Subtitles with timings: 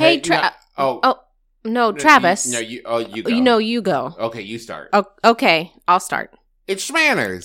[0.00, 1.20] Hey, no- Tra- oh, oh,
[1.64, 2.46] no, Travis.
[2.46, 2.82] You, no, you.
[2.84, 3.22] Oh, you.
[3.22, 3.30] Go.
[3.30, 4.14] You know, you go.
[4.18, 4.90] Okay, you start.
[4.92, 6.34] Oh, okay, I'll start.
[6.66, 7.44] It's Schmanners.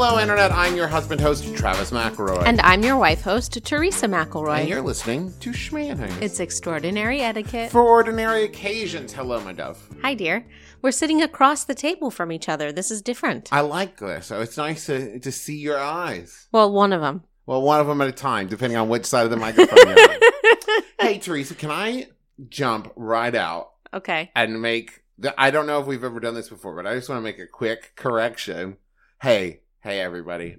[0.00, 0.52] Hello, Internet.
[0.52, 2.44] I'm your husband host, Travis McElroy.
[2.46, 4.60] And I'm your wife host, Teresa McElroy.
[4.60, 6.22] And you're listening to Schmanners.
[6.22, 7.72] It's extraordinary etiquette.
[7.72, 9.12] for ordinary occasions.
[9.12, 9.84] Hello, my dove.
[10.02, 10.46] Hi, dear.
[10.82, 12.70] We're sitting across the table from each other.
[12.70, 13.52] This is different.
[13.52, 14.26] I like this.
[14.26, 16.46] So it's nice to, to see your eyes.
[16.52, 17.24] well, one of them.
[17.46, 20.10] Well, one of them at a time, depending on which side of the microphone you're
[20.12, 20.20] on.
[21.00, 22.06] Hey, Teresa, can I
[22.48, 24.30] jump right out okay.
[24.36, 27.08] and make the, I don't know if we've ever done this before, but I just
[27.08, 28.76] want to make a quick correction.
[29.20, 30.54] Hey, hey, everybody.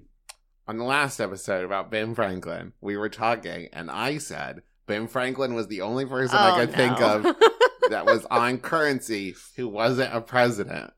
[0.67, 5.53] On the last episode about Ben Franklin, we were talking, and I said Ben Franklin
[5.53, 7.21] was the only person I Oh, could think of
[7.91, 10.93] that was on currency who wasn't a president.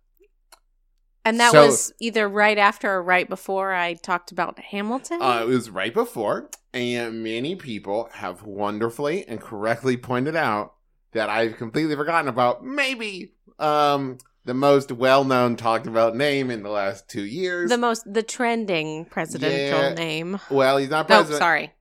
[1.26, 5.22] and that So- was either right after or right before I talked about Hamilton.
[5.22, 10.76] Uh, it was right before, and many people have wonderfully and correctly pointed out
[11.12, 16.70] that I've completely forgotten about maybe um, the most well-known talked about name in the
[16.70, 17.70] last two years.
[17.70, 19.94] the most, the trending presidential Yeah.
[19.94, 20.40] name.
[20.50, 21.40] well, he's not No, president.
[21.40, 21.74] sorry.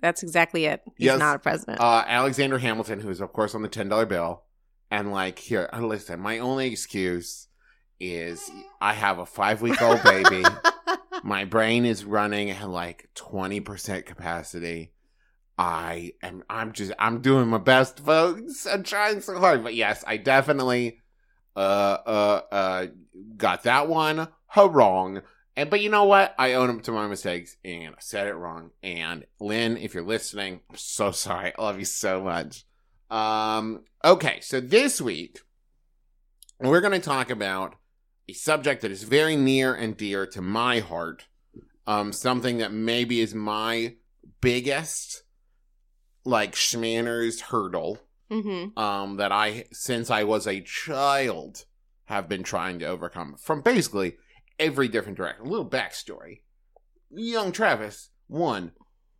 [0.00, 0.82] That's exactly it.
[0.96, 1.18] He's Yes.
[1.18, 1.80] not a president.
[1.80, 4.42] Uh, Alexander Hamilton, who is of course on the ten dollar bill,
[4.90, 6.18] and like here, uh, listen.
[6.20, 7.46] My only excuse
[8.00, 8.50] is
[8.80, 10.42] I have a five week old baby.
[11.22, 14.92] my brain is running at like 20% capacity
[15.58, 20.02] i am i'm just i'm doing my best folks i'm trying so hard but yes
[20.06, 20.98] i definitely
[21.56, 22.86] uh uh uh
[23.36, 24.28] got that one.
[24.56, 25.22] Wrong
[25.56, 26.34] and but you know what?
[26.38, 28.70] I own up to my mistakes and i said it wrong.
[28.82, 31.52] And Lin if you're listening i'm so sorry.
[31.56, 32.64] I love you so much.
[33.10, 34.40] Um okay.
[34.40, 35.40] So this week
[36.70, 37.74] we're going to talk about
[38.28, 41.26] a subject that is very near and dear to my heart.
[41.86, 43.96] Um, something that maybe is my
[44.40, 45.24] biggest,
[46.24, 47.98] like Schmanners hurdle.
[48.32, 48.78] Mm-hmm.
[48.78, 51.64] Um, that I since I was a child
[52.06, 54.16] have been trying to overcome from basically
[54.58, 55.46] every different direction.
[55.46, 56.40] A little backstory:
[57.10, 58.72] young Travis, one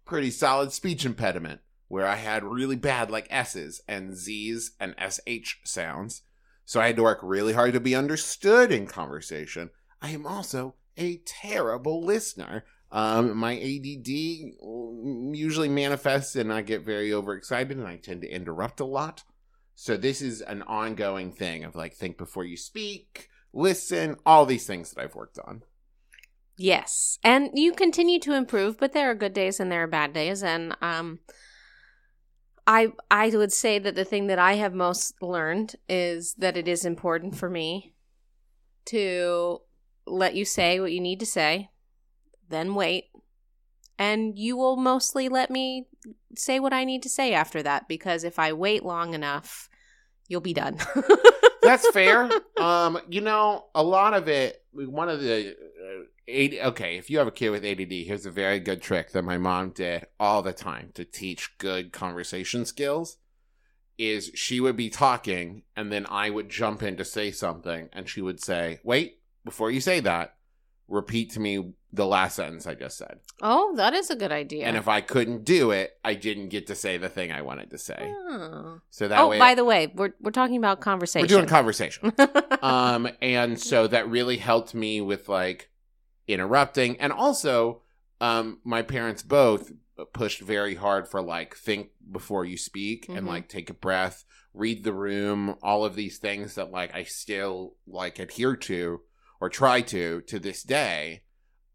[0.05, 5.59] pretty solid speech impediment where I had really bad like S's and Z's and SH
[5.65, 6.23] sounds.
[6.65, 9.69] So I had to work really hard to be understood in conversation.
[10.01, 12.65] I am also a terrible listener.
[12.93, 14.09] Um, my ADD
[15.35, 19.25] usually manifests and I get very overexcited and I tend to interrupt a lot.
[19.75, 24.67] So this is an ongoing thing of like think before you speak, listen, all these
[24.67, 25.63] things that I've worked on.
[26.59, 30.13] Yes, and you continue to improve, but there are good days and there are bad
[30.13, 31.21] days, and um,
[32.67, 36.69] I I would say that the thing that I have most learned is that it
[36.69, 37.95] is important for me
[38.87, 39.63] to
[40.07, 41.71] let you say what you need to say,
[42.53, 43.07] then wait,
[43.99, 45.87] and you will mostly let me
[46.37, 49.69] say what I need to say after that because if I wait long enough,
[50.29, 50.79] you'll be done.
[51.63, 52.29] That's fair.
[52.61, 54.63] um, you know, a lot of it.
[54.73, 58.31] One of the uh, AD, okay, if you have a kid with ADD, here's a
[58.31, 63.19] very good trick that my mom did all the time to teach good conversation skills.
[63.99, 68.09] Is she would be talking, and then I would jump in to say something, and
[68.09, 70.35] she would say, "Wait, before you say that,
[70.89, 74.67] repeat to me the last sentence I just said." oh, that is a good idea.
[74.67, 77.71] And if I couldn't do it, I didn't get to say the thing I wanted
[77.71, 77.99] to say.
[78.01, 78.81] Oh.
[78.91, 81.25] So that oh, way, by the way, we're we're talking about conversation.
[81.25, 82.13] we're doing conversation.
[82.63, 85.71] um and so that really helped me with like
[86.29, 87.83] interrupting and also
[88.21, 89.73] um my parents both
[90.13, 93.29] pushed very hard for like think before you speak and Mhm.
[93.29, 97.75] like take a breath read the room all of these things that like i still
[97.87, 99.01] like adhere to
[99.41, 101.23] or try to to this day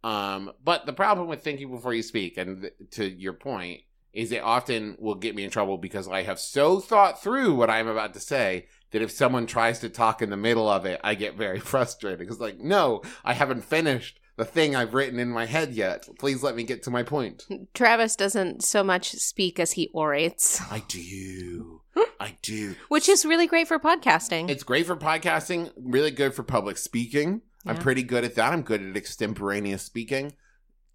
[0.03, 3.81] um but the problem with thinking before you speak and th- to your point
[4.13, 7.69] is it often will get me in trouble because i have so thought through what
[7.69, 10.99] i'm about to say that if someone tries to talk in the middle of it,
[11.03, 15.29] I get very frustrated because, like, no, I haven't finished the thing I've written in
[15.29, 16.07] my head yet.
[16.19, 17.45] Please let me get to my point.
[17.73, 21.81] Travis doesn't so much speak as he orates, I do.
[22.19, 22.75] I do.
[22.89, 24.49] which is really great for podcasting.
[24.49, 27.41] It's great for podcasting, really good for public speaking.
[27.69, 28.53] I'm pretty good at that.
[28.53, 30.33] I'm good at extemporaneous speaking.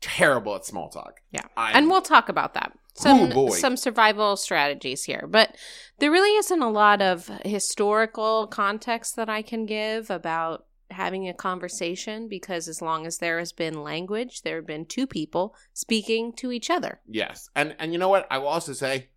[0.01, 1.21] Terrible at small talk.
[1.31, 1.43] Yeah.
[1.57, 2.73] I'm, and we'll talk about that.
[2.95, 3.51] Some Oh, boy.
[3.51, 5.57] some survival strategies here, but
[5.99, 11.33] there really isn't a lot of historical context that I can give about having a
[11.33, 16.35] conversation because as long as there has been language, there have been two people speaking
[16.35, 17.01] to each other.
[17.09, 17.49] Yes.
[17.57, 18.27] And and you know what?
[18.31, 19.09] I will also say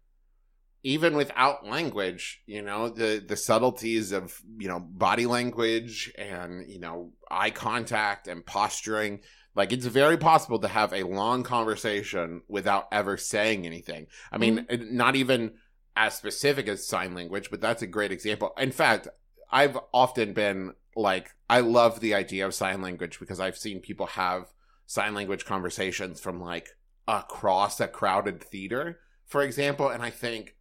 [0.85, 6.79] even without language, you know, the the subtleties of, you know, body language and, you
[6.79, 9.21] know, eye contact and posturing,
[9.55, 14.05] like it's very possible to have a long conversation without ever saying anything.
[14.31, 14.95] I mean, mm-hmm.
[14.95, 15.55] not even
[15.95, 18.53] as specific as sign language, but that's a great example.
[18.55, 19.07] In fact,
[19.49, 24.05] I've often been like I love the idea of sign language because I've seen people
[24.05, 24.53] have
[24.85, 26.69] sign language conversations from like
[27.07, 30.54] across a crowded theater, for example, and I think,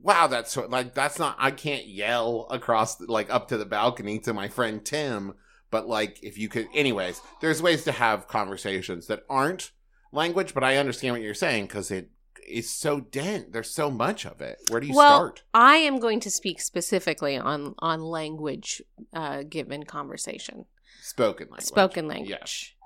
[0.00, 4.32] wow, that's like that's not I can't yell across like up to the balcony to
[4.32, 5.34] my friend Tim,
[5.70, 9.72] but like if you could anyways, there's ways to have conversations that aren't
[10.12, 12.10] language, but I understand what you're saying cuz it
[12.46, 13.46] is so dense.
[13.50, 14.58] There's so much of it.
[14.68, 15.42] Where do you well, start?
[15.54, 20.66] I am going to speak specifically on on language uh, given conversation,
[21.02, 21.64] Spoken language.
[21.64, 22.76] spoken language.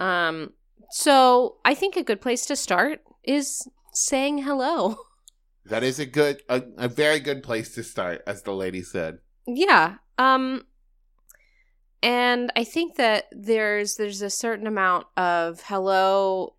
[0.00, 0.28] Yeah.
[0.28, 0.52] Um,
[0.90, 4.96] so I think a good place to start is saying hello.
[5.66, 9.18] That is a good, a, a very good place to start, as the lady said.
[9.46, 9.96] Yeah.
[10.18, 10.66] Um
[12.02, 16.54] and I think that there's there's a certain amount of hello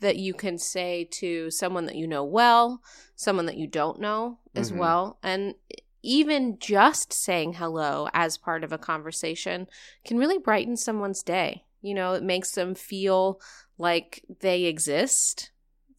[0.00, 2.80] that you can say to someone that you know well,
[3.14, 4.76] someone that you don't know as Mhm.
[4.78, 5.54] well, and
[6.02, 9.68] even just saying hello as part of a conversation
[10.04, 11.64] can really brighten someone's day.
[11.80, 13.40] You know, it makes them feel
[13.78, 15.51] like they exist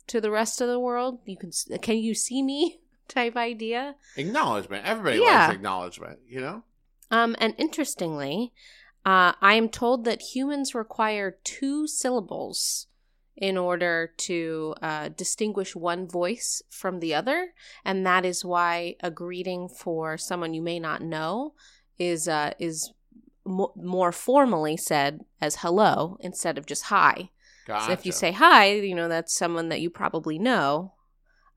[0.08, 1.20] to the rest of the world.
[1.26, 1.52] You can
[1.82, 3.96] can you see me type idea.
[4.18, 4.86] Acknowledgement.
[4.86, 5.48] Everybody Yeah.
[5.48, 6.64] likes acknowledgement, you know?
[7.12, 8.54] Um, and interestingly,
[9.06, 12.88] uh, I am told that humans require two syllables
[13.36, 17.54] in order to uh, distinguish one voice from the other,
[17.84, 21.54] and that is why a greeting for someone you may not know
[22.00, 22.92] is uh, is
[23.46, 27.30] mo- more formally said as hello instead of just hi.
[27.65, 27.86] Gotcha.
[27.86, 30.94] So if you say hi, you know that's someone that you probably know,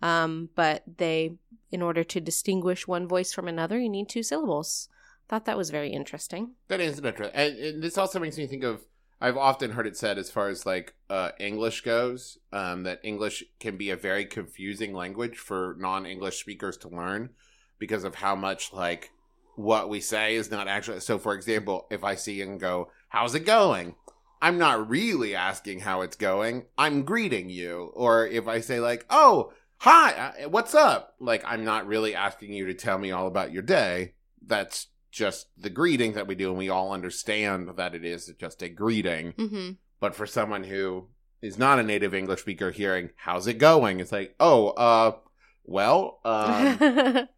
[0.03, 1.37] um, but they,
[1.71, 4.89] in order to distinguish one voice from another, you need two syllables.
[5.29, 6.53] Thought that was very interesting.
[6.69, 7.35] That is interesting.
[7.35, 8.83] And, and this also makes me think of
[9.21, 13.45] I've often heard it said as far as like uh, English goes, um, that English
[13.59, 17.31] can be a very confusing language for non-English speakers to learn
[17.79, 19.11] because of how much like
[19.55, 21.01] what we say is not actually.
[21.01, 23.95] So, for example, if I see and go, "How's it going?"
[24.41, 26.67] I'm not really asking how it's going.
[26.77, 27.91] I'm greeting you.
[27.95, 32.53] Or if I say like, "Oh, hi, uh, what's up?" Like I'm not really asking
[32.53, 34.15] you to tell me all about your day.
[34.45, 38.63] That's just the greeting that we do, and we all understand that it is just
[38.63, 39.33] a greeting.
[39.33, 39.71] Mm-hmm.
[39.99, 41.09] But for someone who
[41.41, 45.17] is not a native English speaker, hearing "How's it going?" it's like, "Oh, uh,
[45.65, 46.79] well, um,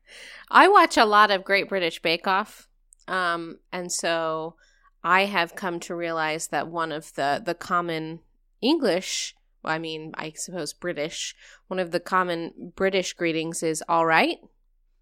[0.50, 2.68] I watch a lot of Great British Bake Off,
[3.06, 4.56] um, and so
[5.02, 8.20] I have come to realize that one of the the common
[8.60, 11.34] English, well, I mean, I suppose British,
[11.68, 14.38] one of the common British greetings is "all right,"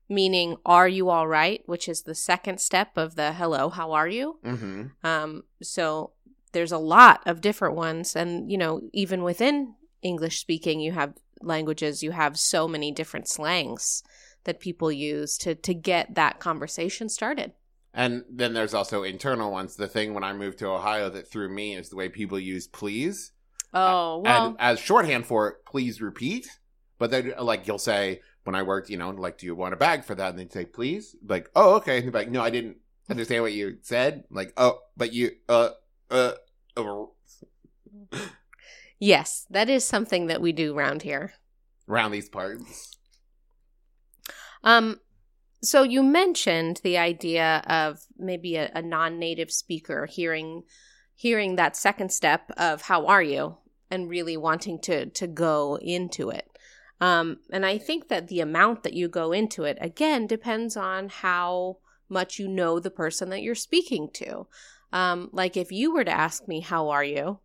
[0.09, 4.09] meaning "Are you all right?" which is the second step of the "Hello, how are
[4.09, 4.93] you?" mhm.
[5.03, 6.13] Um, so
[6.53, 11.15] there's a lot of different ones, and you know, even within English speaking, you have
[11.43, 14.03] languages, you have so many different slangs
[14.45, 17.53] that people use to to get that conversation started.
[17.97, 19.75] And then there's also internal ones.
[19.75, 22.69] The thing when I moved to Ohio that threw me is the way people use
[22.69, 23.33] "please."
[23.75, 26.47] Oh well, and as shorthand for it, please repeat.
[26.99, 29.77] But then, like, you'll say, when I worked, you know, like, do you want a
[29.77, 30.31] bag for that?
[30.31, 31.17] And they'd say, please.
[31.27, 31.99] Like, oh, okay.
[31.99, 32.79] And they'd be like, no, I didn't
[33.11, 34.25] understand what you said.
[34.31, 35.71] Like, oh, but you, uh,
[36.11, 36.33] uh,
[36.77, 37.07] uh
[38.99, 41.35] yes, that is something that we do around here.
[41.89, 42.97] around these parts.
[44.63, 45.01] Um,
[45.67, 50.63] so you mentioned the idea of maybe a, a non-native speaker hearing
[51.15, 53.59] hearing that second step of "How are you?"
[53.91, 56.49] and really wanting to to go into it.
[57.01, 61.09] Um, and I think that the amount that you go into it again depends on
[61.09, 64.47] how much you know the person that you're speaking to.
[64.93, 67.41] Um, like if you were to ask me, "How are you?"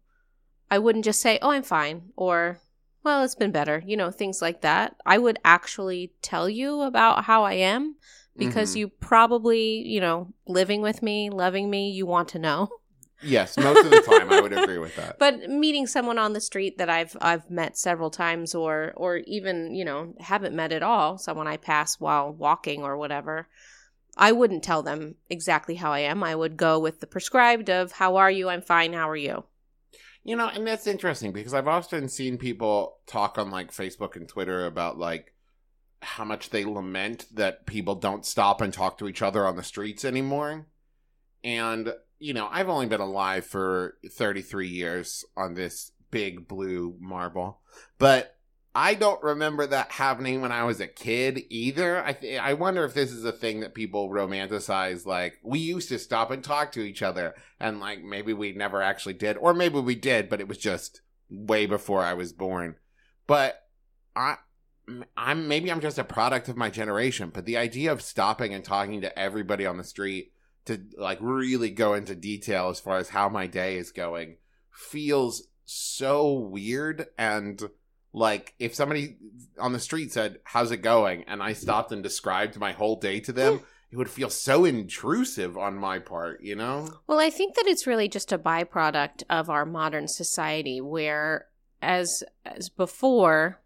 [0.70, 2.62] I wouldn't just say, "Oh, I'm fine," or
[3.04, 4.96] well, it's been better, you know, things like that.
[5.06, 7.96] I would actually tell you about how I am
[8.38, 8.76] because Mhm.
[8.78, 12.70] you probably, you know, living with me, loving me, you want to know.
[13.24, 15.18] Yes, most of the time I would agree with that.
[15.20, 19.76] But meeting someone on the street that I've I've met several times or or even,
[19.76, 23.48] you know, haven't met at all, someone I pass while walking or whatever,
[24.18, 26.24] I wouldn't tell them exactly how I am.
[26.24, 28.50] I would go with the prescribed of how are you?
[28.50, 28.94] I'm fine.
[28.94, 29.44] How are you?
[30.24, 34.28] You know, and that's interesting because I've often seen people talk on like Facebook and
[34.28, 35.34] Twitter about like
[36.02, 39.64] how much they lament that people don't stop and talk to each other on the
[39.64, 40.68] streets anymore.
[41.44, 47.62] And, you know, I've only been alive for 33 years on this big blue marble,
[47.98, 48.36] but
[48.74, 52.04] I don't remember that happening when I was a kid either.
[52.04, 55.06] I th- I wonder if this is a thing that people romanticize.
[55.06, 58.82] Like we used to stop and talk to each other, and like maybe we never
[58.82, 62.76] actually did, or maybe we did, but it was just way before I was born.
[63.28, 63.62] But
[64.16, 64.38] I,
[65.18, 67.30] I'm maybe I'm just a product of my generation.
[67.34, 70.32] But the idea of stopping and talking to everybody on the street
[70.66, 74.38] to like really go into detail as far as how my day is going
[74.72, 77.70] feels so weird and
[78.14, 79.18] like if somebody
[79.60, 81.24] on the street said how's it going?
[81.28, 85.58] and i stopped and described my whole day to them it would feel so intrusive
[85.58, 86.88] on my part you know?
[87.08, 91.48] Well, I think that it's really just a byproduct of our modern society where
[91.82, 93.60] as as before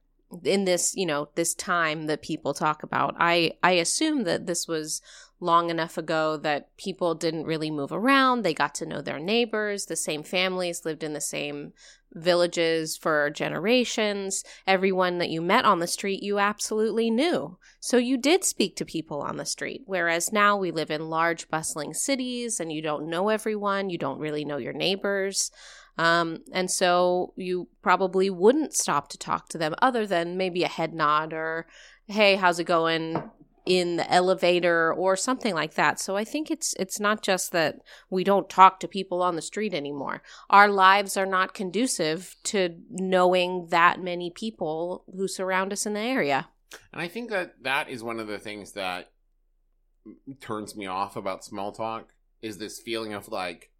[0.43, 4.67] in this, you know, this time that people talk about, I I assume that this
[4.67, 5.01] was
[5.39, 8.41] long enough ago that people didn't really move around.
[8.41, 11.73] They got to know their neighbors, the same families lived in the same
[12.15, 14.43] villages for generations.
[14.65, 17.57] Everyone that you met on the street, you absolutely knew.
[17.79, 19.84] So you did speak to people on the street.
[19.86, 24.19] Whereas now we live in large, bustling cities and you don't know everyone, you don't
[24.19, 25.51] really know your neighbors.
[25.98, 30.67] Um, and so you probably wouldn't stop to talk to them other than maybe a
[30.67, 31.67] head nod or,
[32.07, 33.31] hey, how's it going?
[33.65, 36.00] In the elevator or something like that.
[36.00, 37.79] So I think it's it's not just that
[38.10, 40.22] we don't talk to people on the street anymore.
[40.50, 46.00] Our lives are not conducive to knowing that many people who surround us in the
[46.00, 46.48] area.
[46.91, 49.12] and i think that that is one of the things that
[50.39, 52.10] turns me off about small talk
[52.41, 53.72] is this feeling of like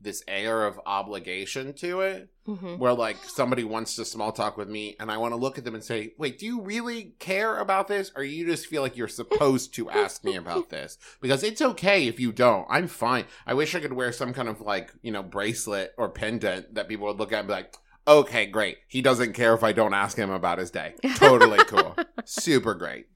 [0.00, 2.76] this air of obligation to it Mm-hmm.
[2.76, 5.64] where like somebody wants to small talk with me and I want to look at
[5.64, 8.98] them and say, "Wait, do you really care about this or you just feel like
[8.98, 12.66] you're supposed to ask me about this?" Because it's okay if you don't.
[12.68, 13.24] I'm fine.
[13.46, 16.86] I wish I could wear some kind of like, you know, bracelet or pendant that
[16.86, 17.74] people would look at and be like,
[18.06, 18.76] "Okay, great.
[18.88, 21.96] He doesn't care if I don't ask him about his day." Totally cool.
[22.26, 23.06] Super great.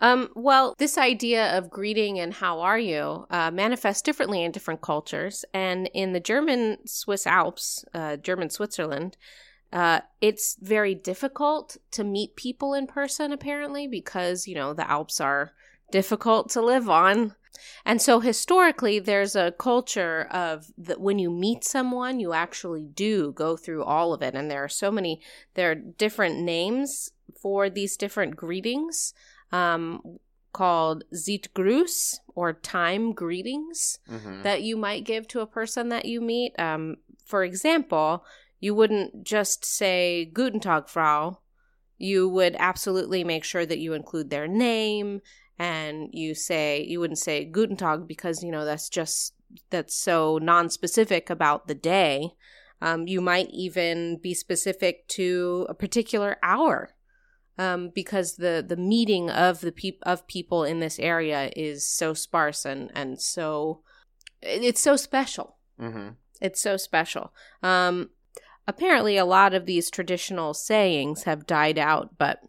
[0.00, 4.80] Um, well, this idea of greeting and how are you uh, manifests differently in different
[4.80, 5.44] cultures.
[5.52, 9.16] And in the German Swiss Alps, uh, German Switzerland,
[9.72, 15.20] uh, it's very difficult to meet people in person, apparently, because, you know, the Alps
[15.20, 15.52] are
[15.90, 17.34] difficult to live on.
[17.84, 23.32] And so historically, there's a culture of that when you meet someone, you actually do
[23.32, 24.34] go through all of it.
[24.34, 25.20] And there are so many,
[25.54, 27.10] there are different names
[27.42, 29.12] for these different greetings
[29.52, 30.18] um,
[30.52, 36.20] called Zeitgruß or time greetings hmm that you might give to a person that you
[36.20, 36.52] meet.
[36.58, 38.24] Um, for example,
[38.60, 41.38] you wouldn't just say Guten Tag, Frau.
[41.98, 45.20] You would absolutely make sure that you include their name
[45.58, 49.34] and you say, you wouldn't say Guten Tag because, you know, that's just,
[49.70, 52.30] that's so non-specific about the day.
[52.80, 56.90] Um, you might even be specific to a particular hour
[57.58, 62.14] um, because the the meeting of the peop- of people in this area is so
[62.14, 63.82] sparse and and so
[64.42, 65.56] it's so special.
[65.78, 66.10] hmm
[66.40, 67.32] It's so special.
[67.62, 68.10] Um,
[68.66, 72.40] apparently, a lot of these traditional sayings have died out, but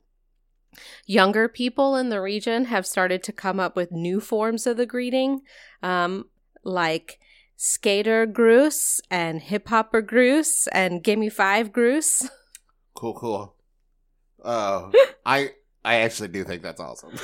[1.05, 4.85] younger people in the region have started to come up with new forms of the
[4.85, 5.41] greeting,
[5.81, 6.25] um,
[6.63, 7.19] like
[7.57, 12.29] skater gruß and hip hopper gruß and gimme five gruß.
[12.95, 13.55] Cool, cool.
[14.43, 14.91] Oh,
[15.25, 15.51] I
[15.83, 17.11] I actually do think that's awesome.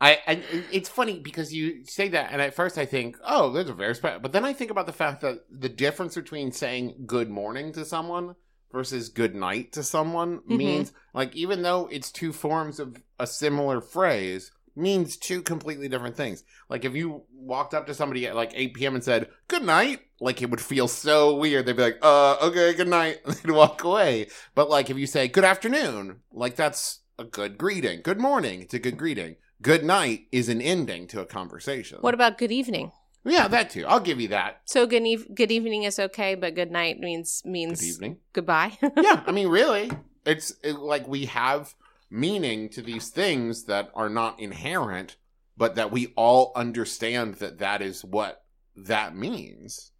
[0.00, 3.70] I, I it's funny because you say that, and at first I think, oh, there's
[3.70, 4.20] a very special.
[4.20, 7.84] But then I think about the fact that the difference between saying good morning to
[7.84, 8.34] someone
[8.72, 10.56] versus good night to someone Mhm.
[10.56, 16.16] means like even though it's two forms of a similar phrase means two completely different
[16.16, 16.44] things.
[16.68, 18.94] Like if you walked up to somebody at like 8 p.m.
[18.94, 21.66] and said good night, like it would feel so weird.
[21.66, 24.28] They'd be like, uh, okay, good night, and they'd walk away.
[24.54, 28.00] But like if you say good afternoon, like that's a good greeting.
[28.02, 29.36] Good morning, it's a good greeting.
[29.62, 31.98] Good night is an ending to a conversation.
[32.00, 32.92] what about good evening?
[33.24, 33.86] Yeah, that too.
[33.86, 34.60] I'll give you that.
[34.66, 35.02] So good
[35.34, 38.16] good evening is okay, but good night means means Good evening.
[38.34, 38.76] goodbye.
[38.96, 39.90] yeah, I mean, really,
[40.26, 41.74] it's it, like we have
[42.14, 45.16] meaning to these things that are not inherent,
[45.56, 48.44] but that we all understand that that is what
[48.76, 49.90] that means.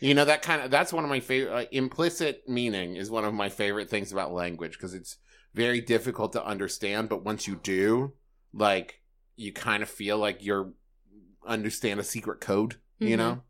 [0.00, 3.26] You know, that kind of that's one of my favorite like, implicit meaning is one
[3.26, 5.18] of my favorite things about language because it's
[5.52, 8.14] very difficult to understand, but once you do,
[8.54, 9.02] like
[9.36, 10.72] you kind of feel like you're
[11.46, 13.18] understand a secret code, you Mhm.
[13.18, 13.42] know?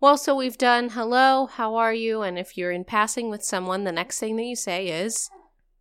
[0.00, 2.22] well, so we've done hello, how are you?
[2.22, 5.28] And if you're in passing with someone, the next thing that you say is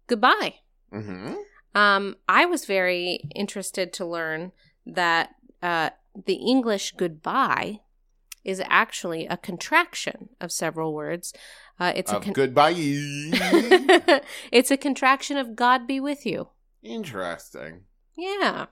[0.07, 0.55] goodbye.
[0.91, 1.35] Mhm.
[1.75, 4.51] Um, I was very interested to learn
[4.85, 5.89] that uh,
[6.25, 7.81] the English goodbye
[8.43, 11.33] is actually a contraction of several words.
[11.79, 12.73] Uh, it's a con- goodbye.
[14.51, 16.49] it's a contraction of God be with you.
[16.81, 17.81] Interesting.
[18.17, 18.67] Yeah.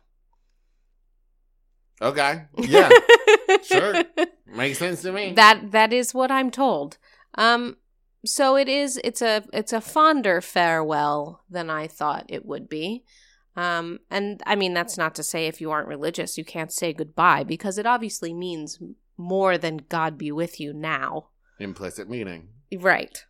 [2.01, 2.45] Okay.
[2.57, 2.89] Yeah.
[3.63, 4.03] Sure.
[4.45, 5.33] Makes sense to me.
[5.33, 6.97] That that is what I'm told.
[7.35, 7.77] Um
[8.25, 13.03] so it is it's a it's a fonder farewell than I thought it would be.
[13.55, 16.93] Um and I mean that's not to say if you aren't religious you can't say
[16.93, 18.79] goodbye because it obviously means
[19.17, 21.29] more than God be with you now.
[21.59, 22.49] Implicit meaning.
[22.77, 23.23] Right.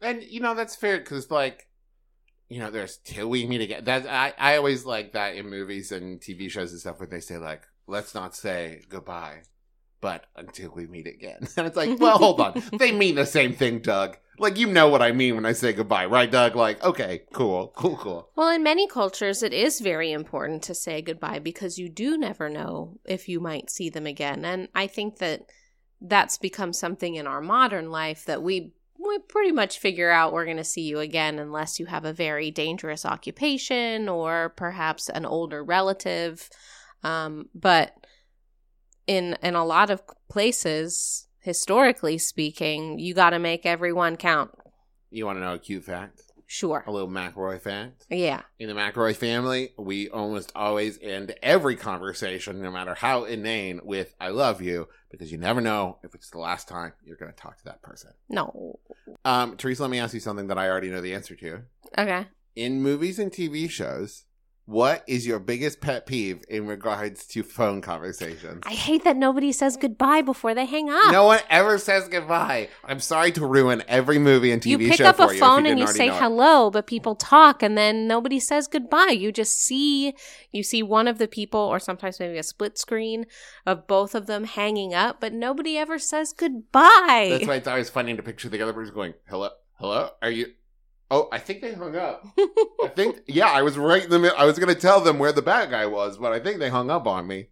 [0.00, 1.66] And you know that's fair because like
[2.48, 3.84] you know there's till we meet again.
[3.84, 7.20] That I I always like that in movies and TV shows and stuff where they
[7.20, 9.42] say like let's not say goodbye,
[10.00, 11.46] but until we meet again.
[11.56, 14.16] And it's like well hold on they mean the same thing, Doug.
[14.38, 16.56] Like you know what I mean when I say goodbye, right, Doug?
[16.56, 18.30] Like okay, cool, cool, cool.
[18.36, 22.48] Well, in many cultures, it is very important to say goodbye because you do never
[22.48, 24.44] know if you might see them again.
[24.44, 25.42] And I think that
[26.00, 30.44] that's become something in our modern life that we we pretty much figure out we're
[30.44, 35.24] going to see you again unless you have a very dangerous occupation or perhaps an
[35.24, 36.50] older relative.
[37.02, 37.99] Um, but
[39.10, 44.52] in in a lot of places, historically speaking, you got to make everyone count.
[45.10, 46.22] You want to know a cute fact?
[46.46, 46.84] Sure.
[46.86, 48.06] A little McElroy fact.
[48.08, 48.42] Yeah.
[48.58, 54.14] In the McElroy family, we almost always end every conversation, no matter how inane, with
[54.20, 57.36] "I love you," because you never know if it's the last time you're going to
[57.36, 58.12] talk to that person.
[58.28, 58.78] No.
[59.24, 61.62] Um, Teresa, let me ask you something that I already know the answer to.
[61.98, 62.26] Okay.
[62.54, 64.24] In movies and TV shows,
[64.70, 68.62] what is your biggest pet peeve in regards to phone conversations?
[68.64, 71.10] I hate that nobody says goodbye before they hang up.
[71.10, 72.68] No one ever says goodbye.
[72.84, 75.38] I'm sorry to ruin every movie and TV show for you You pick up a
[75.38, 79.10] phone you and you say hello, but people talk and then nobody says goodbye.
[79.10, 80.14] You just see
[80.52, 83.26] you see one of the people or sometimes maybe a split screen
[83.66, 87.28] of both of them hanging up, but nobody ever says goodbye.
[87.32, 90.52] That's why it's always funny to picture the other person going, "Hello, hello, are you?"
[91.10, 92.24] Oh, I think they hung up.
[92.38, 94.38] I think, yeah, I was right in the middle.
[94.38, 96.68] I was going to tell them where the bad guy was, but I think they
[96.70, 97.48] hung up on me.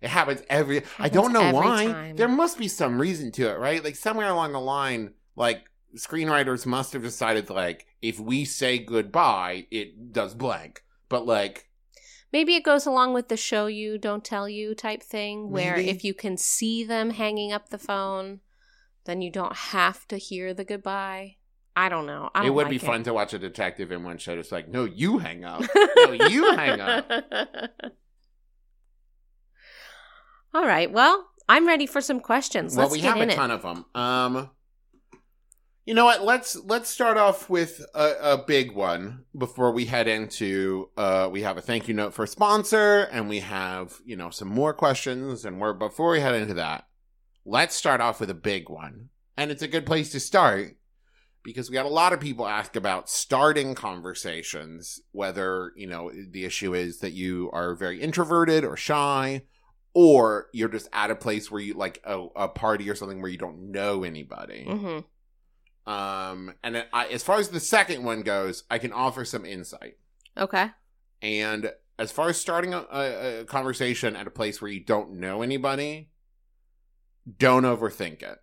[0.00, 0.78] It happens every.
[0.78, 1.86] I Happens don't know why.
[1.86, 2.16] time.
[2.16, 3.82] There must be some reason to it, right?
[3.84, 5.64] Like somewhere along the line, like
[5.96, 10.82] screenwriters must have decided, like if we say goodbye, it does blank.
[11.08, 11.68] But like,
[12.32, 15.88] Maybe it goes along with the show you, don't tell you type thing, where Maybe.
[15.90, 18.40] if you can see them hanging up the phone,
[19.04, 21.35] then you don't have to hear the goodbye.
[21.78, 22.30] I don't know.
[22.34, 24.32] I don't it would like be fun to watch a detective in one show.
[24.38, 25.62] It's like, no, you hang up.
[25.96, 27.10] no, you hang up.
[30.54, 30.90] All right.
[30.90, 32.74] Well, I'm ready for some questions.
[32.74, 33.34] well, Let's we get have a it.
[33.34, 33.84] ton of them.
[33.94, 34.50] Um,
[35.84, 36.24] you know what?
[36.24, 40.88] Let's let's start off with a, a big one before we head into.
[40.96, 44.48] Uh, we have a thank you note for sponsor, and we have you know some
[44.48, 45.44] more questions.
[45.44, 46.86] And we're before we head into that,
[47.44, 50.75] let's start off with a big one, and it's a good place to start
[51.46, 55.00] because we got a lot of people ask about starting conversations.
[55.12, 59.44] Whether you know the issue is that you are very introverted or shy
[59.94, 63.30] or you're just at a place where you like a, a party or something where
[63.30, 64.64] you don't know anybody.
[64.64, 64.98] hmm
[65.90, 69.94] Um, and I, as far as the second one goes, I can offer some insight.
[70.36, 70.70] Okay.
[71.22, 75.12] And as far as starting a, a, a conversation at a place where you don't
[75.12, 76.10] know anybody,
[77.38, 78.38] don't overthink it.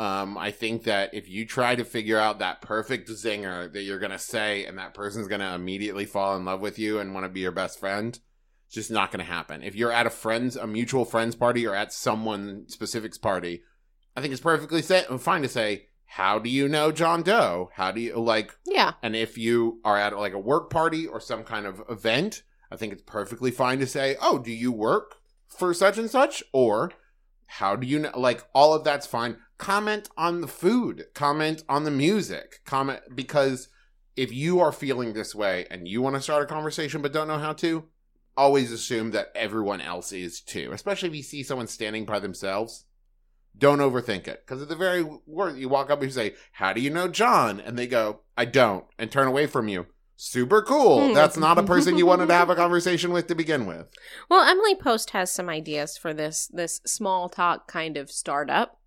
[0.00, 3.98] Um, I think that if you try to figure out that perfect zinger that you're
[3.98, 7.28] gonna say, and that person's gonna immediately fall in love with you and want to
[7.28, 8.18] be your best friend,
[8.64, 9.62] it's just not gonna happen.
[9.62, 13.62] If you're at a friends, a mutual friends party, or at someone specific's party,
[14.16, 17.68] I think it's perfectly fine to say, "How do you know John Doe?
[17.74, 18.94] How do you like?" Yeah.
[19.02, 22.76] And if you are at like a work party or some kind of event, I
[22.76, 26.90] think it's perfectly fine to say, "Oh, do you work for such and such?" Or
[27.50, 28.12] how do you know?
[28.16, 29.36] Like all of that's fine.
[29.58, 31.06] Comment on the food.
[31.14, 32.60] Comment on the music.
[32.64, 33.68] Comment because
[34.16, 37.26] if you are feeling this way and you want to start a conversation but don't
[37.26, 37.88] know how to,
[38.36, 40.70] always assume that everyone else is too.
[40.72, 42.84] Especially if you see someone standing by themselves.
[43.58, 44.44] Don't overthink it.
[44.46, 47.08] Because at the very word, you walk up and you say, How do you know
[47.08, 47.58] John?
[47.58, 49.86] And they go, I don't, and turn away from you.
[50.22, 51.08] Super cool.
[51.08, 51.14] Hmm.
[51.14, 53.86] That's not a person you wanted to have a conversation with to begin with.
[54.28, 58.78] Well, Emily Post has some ideas for this this small talk kind of startup.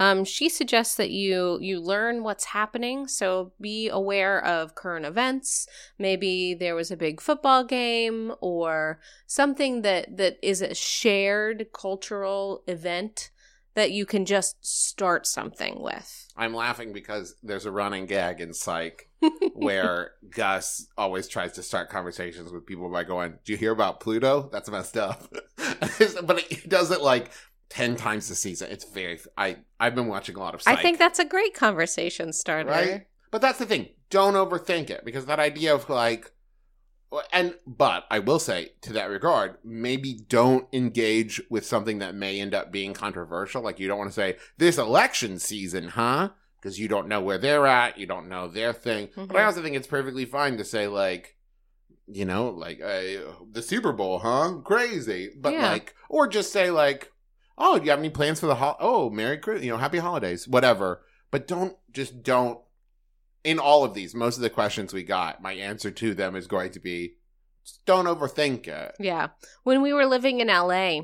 [0.00, 5.68] Um, she suggests that you you learn what's happening, so be aware of current events.
[5.96, 12.64] Maybe there was a big football game or something that that is a shared cultural
[12.66, 13.30] event
[13.74, 16.28] that you can just start something with.
[16.36, 19.08] I'm laughing because there's a running gag in Psych
[19.54, 24.00] where Gus always tries to start conversations with people by going, "Do you hear about
[24.00, 24.48] Pluto?
[24.52, 25.32] That's messed up."
[26.24, 27.30] but he does it like
[27.68, 28.70] ten times a season.
[28.70, 29.20] It's very.
[29.36, 30.62] I I've been watching a lot of.
[30.62, 32.70] Psych, I think that's a great conversation starter.
[32.70, 33.06] right.
[33.30, 33.88] But that's the thing.
[34.10, 36.30] Don't overthink it because that idea of like,
[37.32, 42.40] and but I will say to that regard, maybe don't engage with something that may
[42.40, 43.62] end up being controversial.
[43.62, 46.30] Like you don't want to say this election season, huh?
[46.56, 49.10] Because you don't know where they're at, you don't know their thing.
[49.16, 49.46] But I Mhm.
[49.46, 51.36] also think it's perfectly fine to say like,
[52.06, 54.58] you know, like uh, the Super Bowl, huh?
[54.64, 55.70] Crazy, but Yeah.
[55.72, 57.12] like, or just say like,
[57.58, 59.98] oh, do you have any plans for the ho- oh, Merry Christmas, you know, Happy
[59.98, 61.02] Holidays, whatever.
[61.30, 62.58] But don't just don't.
[63.44, 66.46] In all of these, most of the questions we got, my answer to them is
[66.46, 67.16] going to be,
[67.86, 68.96] don't overthink it.
[68.98, 69.28] Yeah.
[69.62, 71.02] When we were living in LA,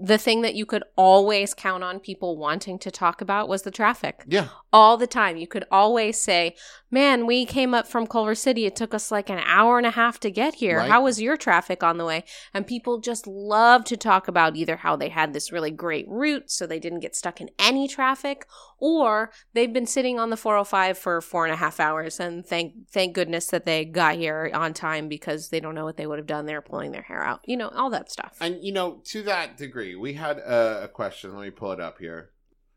[0.00, 3.70] the thing that you could always count on people wanting to talk about was the
[3.70, 4.22] traffic.
[4.26, 5.36] Yeah, All the time.
[5.36, 6.54] You could always say,
[6.90, 8.64] Man, we came up from Culver City.
[8.64, 10.78] It took us like an hour and a half to get here.
[10.78, 10.90] Right.
[10.90, 12.24] How was your traffic on the way?
[12.54, 16.50] And people just love to talk about either how they had this really great route
[16.50, 18.46] so they didn't get stuck in any traffic,
[18.78, 22.72] or they've been sitting on the 405 for four and a half hours and thank
[22.90, 26.18] thank goodness that they got here on time because they don't know what they would
[26.18, 27.40] have done there pulling their hair out.
[27.44, 28.38] You know, all that stuff.
[28.40, 31.34] and you know, to that degree, we had a, a question.
[31.36, 32.30] Let me pull it up here.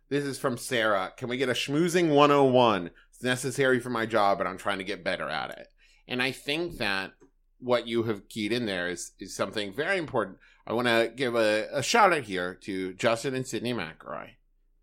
[0.09, 1.13] This is from Sarah.
[1.15, 2.91] Can we get a schmoozing 101?
[3.09, 5.67] It's necessary for my job, and I'm trying to get better at it.
[6.07, 7.13] And I think that
[7.59, 10.37] what you have keyed in there is, is something very important.
[10.67, 14.31] I want to give a, a shout out here to Justin and Sydnee McElroy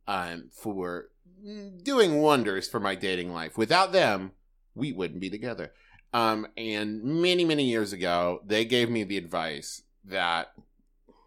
[0.06, 1.10] um, for
[1.82, 3.58] doing wonders for my dating life.
[3.58, 4.32] Without them,
[4.74, 5.72] we wouldn't be together.
[6.12, 10.52] Um, and many, many years ago, they gave me the advice that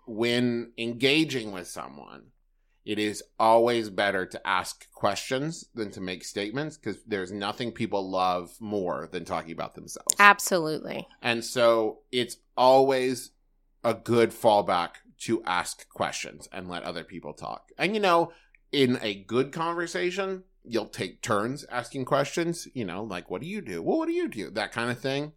[0.05, 2.31] when engaging with someone,
[2.83, 8.09] it is always better to ask questions than to make statements because there's nothing people
[8.09, 10.15] love more than talking about themselves.
[10.19, 11.07] Absolutely.
[11.21, 13.31] And so it's always
[13.83, 17.69] a good fallback to ask questions and let other people talk.
[17.77, 18.31] And you know,
[18.71, 23.61] in a good conversation, you'll take turns asking questions, you know, like what do you
[23.61, 23.81] do?
[23.83, 24.49] Well, what do you do?
[24.49, 25.33] That kind of thing.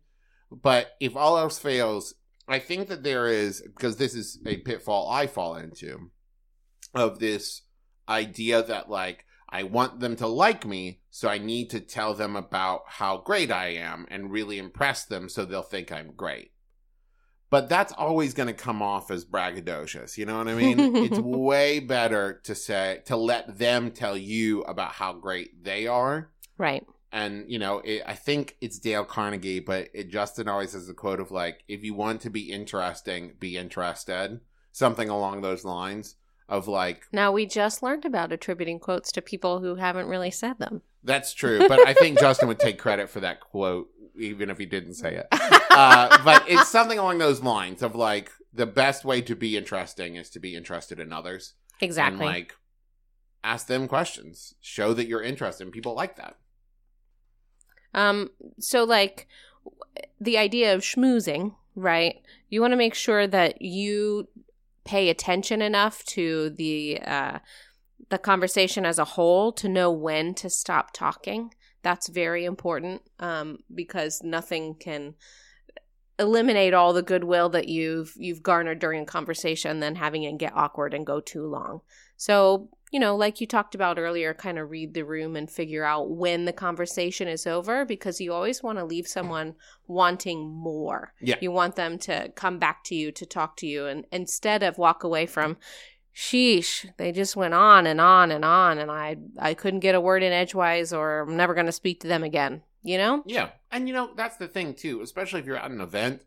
[0.50, 2.14] But if all else fails,
[2.46, 6.11] I think that there is because this is a pitfall I fall into
[6.94, 7.62] of this
[8.09, 12.35] idea that like I want them to like me, so I need to tell them
[12.35, 16.50] about how great I am and really impress them so they'll think I'm great.
[17.50, 20.18] But that's always going to come off as braggadocious.
[20.18, 20.96] You know what I mean?
[20.96, 26.33] it's way better to say, to let them tell you about how great they are.
[26.59, 26.85] Right.
[27.14, 30.94] And, you know, it, I think it's Dale Carnegie, but it, Justin always has the
[30.94, 34.40] quote of like, if you want to be interesting, be interested.
[34.72, 36.16] Something along those lines
[36.48, 40.59] of like, Now we just learned about attributing quotes to people who haven't really said
[40.59, 40.83] them.
[41.05, 44.66] That's true, but I think Justin would take credit for that quote, even if he
[44.66, 45.29] didn't say it.
[45.77, 50.14] Uh, but it's something along those lines of like the best way to be interesting
[50.14, 52.24] is to be interested in others exactly.
[52.24, 52.55] and like
[53.42, 55.64] ask them questions, show that you're interested.
[55.64, 56.37] And people like that.
[57.94, 59.28] Um, so like
[60.20, 62.16] the idea of schmoozing, right?
[62.50, 64.28] You want to make sure that you
[64.85, 67.38] pay attention enough to the uh,
[68.11, 71.54] the conversation as a whole to know when to stop talking.
[71.83, 75.14] That's very important um, because nothing can
[76.18, 80.57] eliminate all the goodwill that you've you've garnered during a conversation, then having it get
[80.57, 81.80] awkward and go too long.
[82.16, 85.83] So you know, like you talked about earlier, kind of read the room and figure
[85.83, 89.57] out when the conversation is over because you always want to leave someone
[89.88, 91.12] wanting more.
[91.20, 91.35] Yeah.
[91.40, 94.78] You want them to come back to you to talk to you and instead of
[94.78, 95.57] walk away from
[96.14, 100.00] sheesh, they just went on and on and on and I I couldn't get a
[100.00, 103.24] word in edgewise or I'm never going to speak to them again, you know?
[103.26, 103.48] Yeah.
[103.72, 106.22] And you know, that's the thing too, especially if you're at an event,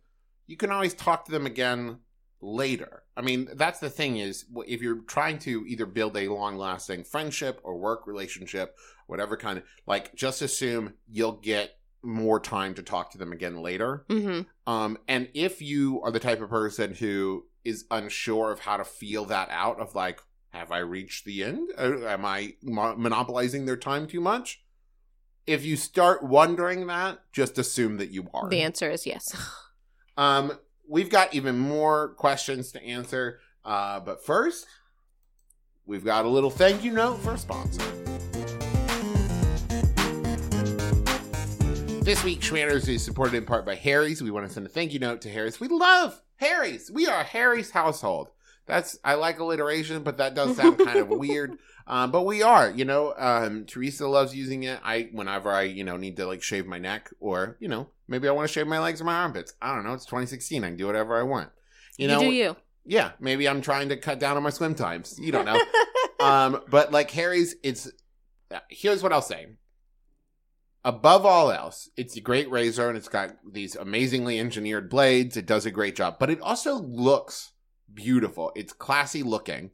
[0.48, 2.00] you can always talk to them again
[2.42, 3.04] later.
[3.16, 7.60] I mean, that's the thing is if you're trying to either build a long-lasting friendship
[7.64, 8.76] or work relationship,
[9.08, 11.72] whatever kind of like just assume you'll get
[12.04, 14.06] more time to talk to them again later.
[14.10, 14.46] Mhm.
[14.68, 18.86] Um and if you are the type of person who is unsure of how to
[18.86, 21.70] feel that out of like have I reached the end?
[21.78, 24.64] Uh, Am I monopolizing their time too much?
[25.46, 28.50] If you start wondering that, just assume that you are.
[28.50, 29.36] The answer is yes.
[30.18, 34.66] Um, we've got even more questions to answer, uh, but first,
[35.86, 37.84] we've got a little thank you note for a sponsor.
[42.02, 44.24] This week, Schmanners is supported in part by Harry's.
[44.24, 45.60] We want to send a thank you note to Harry's.
[45.60, 46.90] We love Harry's.
[46.90, 48.30] We are Harry's household.
[48.66, 51.58] That's I like alliteration, but that does sound kind of weird.
[51.86, 53.14] Um, but we are, you know.
[53.18, 54.80] Um, Teresa loves using it.
[54.84, 58.28] I whenever I you know need to like shave my neck or you know maybe
[58.28, 59.54] I want to shave my legs or my armpits.
[59.62, 59.94] I don't know.
[59.94, 60.64] It's 2016.
[60.64, 61.50] I can do whatever I want.
[61.98, 62.20] You know.
[62.20, 62.56] do you?
[62.86, 65.20] Yeah, maybe I'm trying to cut down on my swim times.
[65.20, 65.62] You don't know.
[66.26, 67.92] um, but like Harry's, it's
[68.70, 69.48] here's what I'll say.
[70.86, 75.36] Above all else, it's a great razor and it's got these amazingly engineered blades.
[75.36, 77.52] It does a great job, but it also looks
[77.94, 78.54] beautiful.
[78.56, 79.72] It's classy looking.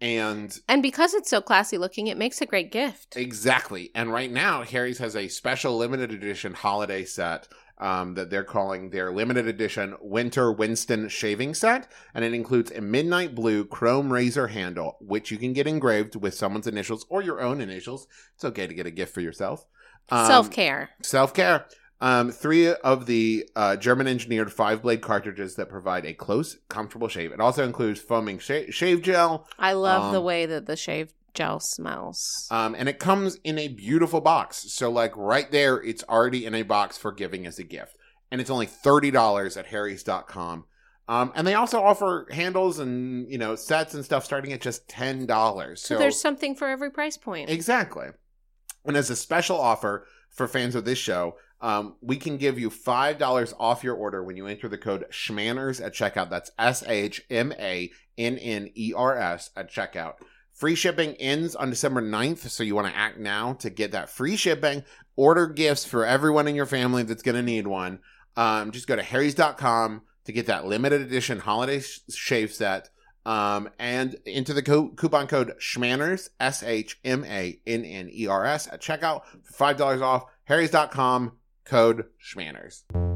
[0.00, 3.16] And And because it's so classy looking, it makes a great gift.
[3.16, 3.90] exactly.
[3.94, 8.90] And right now, Harry's has a special limited edition holiday set um, that they're calling
[8.90, 11.90] their limited edition Winter Winston shaving set.
[12.14, 16.34] And it includes a midnight blue chrome razor handle, which you can get engraved with
[16.34, 18.06] someone's initials or your own initials.
[18.34, 19.66] It's okay to get a gift for yourself.
[20.10, 20.90] Um, Self care.
[21.02, 21.66] Self care.
[21.98, 27.08] Um, three of the uh, German engineered five blade cartridges that provide a close, comfortable
[27.08, 27.32] shave.
[27.32, 31.14] It also includes foaming sha- shave gel, I love the um, way that the shave
[31.36, 32.48] gel smells.
[32.50, 34.72] um, and it comes in a beautiful box.
[34.72, 37.96] So, like right there, it's already in a box for giving as a gift.
[38.32, 40.64] And it's only $30 at harrys.com.
[41.08, 44.88] Um, and they also offer handles and, you know, sets and stuff starting at just
[44.88, 45.78] $10.
[45.78, 47.48] so, there's something for every price point.
[47.48, 48.08] Exactly.
[48.84, 52.70] And as a special offer for fans of this show, um, we can give you
[52.70, 56.28] $5 off your order when you enter the code SCHMANNERS at checkout.
[56.28, 60.14] That's S H M A N N E R S at checkout.
[60.56, 64.08] Free shipping ends on December 9th, so you want to act now to get that
[64.08, 64.84] free shipping.
[65.14, 67.98] Order gifts for everyone in your family that's going to need one.
[68.38, 72.88] Um, just go to harrys.com to get that limited edition holiday sh- shave set.
[73.26, 78.26] Um, and enter the co- coupon code SCHMANNERS, S H M A N N E
[78.26, 80.24] R S, at checkout for $5 off.
[80.44, 81.32] Harrys.com,
[81.66, 83.15] code SCHMANNERS.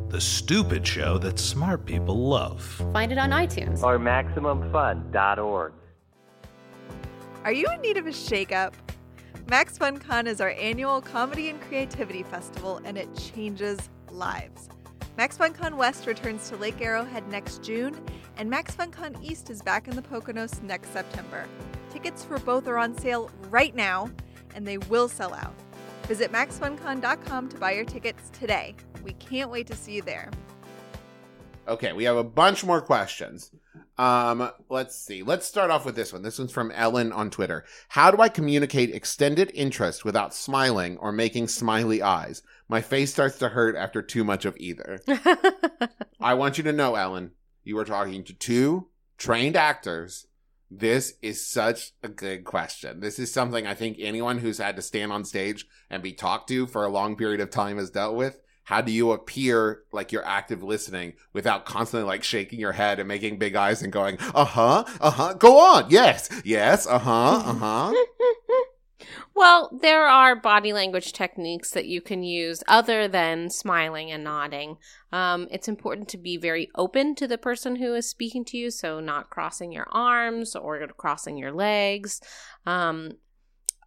[0.11, 2.61] The stupid show that smart people love.
[2.91, 3.81] Find it on iTunes.
[3.81, 5.71] Or MaximumFun.org.
[7.45, 8.73] Are you in need of a shakeup?
[9.49, 14.67] Max FunCon is our annual comedy and creativity festival, and it changes lives.
[15.15, 17.97] Max FunCon West returns to Lake Arrowhead next June,
[18.35, 21.45] and Max FunCon East is back in the Poconos next September.
[21.89, 24.11] Tickets for both are on sale right now,
[24.55, 25.53] and they will sell out.
[26.07, 28.75] Visit maxfuncon.com to buy your tickets today.
[29.03, 30.29] We can't wait to see you there.
[31.67, 33.51] Okay, we have a bunch more questions.
[33.97, 35.21] Um, let's see.
[35.21, 36.23] Let's start off with this one.
[36.23, 37.65] This one's from Ellen on Twitter.
[37.89, 42.41] How do I communicate extended interest without smiling or making smiley eyes?
[42.67, 45.01] My face starts to hurt after too much of either.
[46.19, 47.31] I want you to know, Ellen,
[47.63, 48.87] you are talking to two
[49.17, 50.25] trained actors.
[50.73, 53.01] This is such a good question.
[53.01, 56.47] This is something I think anyone who's had to stand on stage and be talked
[56.47, 58.39] to for a long period of time has dealt with.
[58.63, 63.07] How do you appear like you're active listening without constantly like shaking your head and
[63.09, 67.43] making big eyes and going, uh huh, uh huh, go on, yes, yes, uh huh,
[67.45, 68.05] uh huh.
[69.35, 74.77] well, there are body language techniques that you can use other than smiling and nodding.
[75.11, 78.71] Um, it's important to be very open to the person who is speaking to you,
[78.71, 82.21] so not crossing your arms or crossing your legs.
[82.65, 83.13] Um,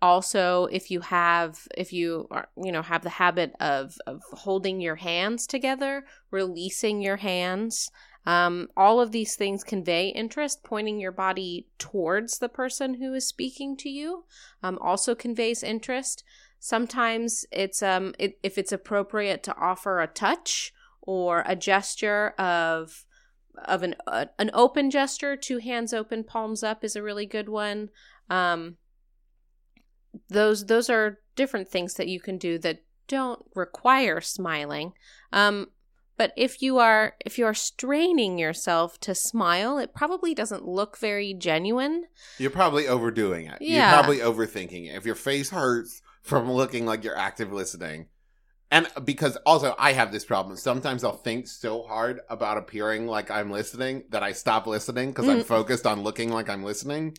[0.02, 4.80] also, if you have, if you are, you know, have the habit of of holding
[4.80, 7.90] your hands together, releasing your hands,
[8.26, 10.64] um, all of these things convey interest.
[10.64, 14.24] Pointing your body towards the person who is speaking to you
[14.62, 16.24] um, also conveys interest.
[16.58, 23.04] Sometimes it's um, it, if it's appropriate to offer a touch or a gesture of
[23.66, 27.48] of an uh, an open gesture, two hands open, palms up is a really good
[27.48, 27.90] one.
[28.30, 28.78] Um,
[30.28, 34.92] those those are different things that you can do that don't require smiling.
[35.32, 35.68] Um,
[36.16, 40.96] but if you are if you are straining yourself to smile, it probably doesn't look
[40.98, 42.04] very genuine.
[42.38, 43.58] You're probably overdoing it.
[43.60, 43.90] Yeah.
[43.90, 44.96] You're probably overthinking it.
[44.96, 48.08] If your face hurts from looking like you're active listening,
[48.70, 50.56] and because also I have this problem.
[50.56, 55.28] Sometimes I'll think so hard about appearing like I'm listening that I stop listening because
[55.28, 55.44] I'm Mm.
[55.46, 57.16] focused on looking like I'm listening.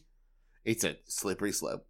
[0.63, 1.85] It's a slippery slope.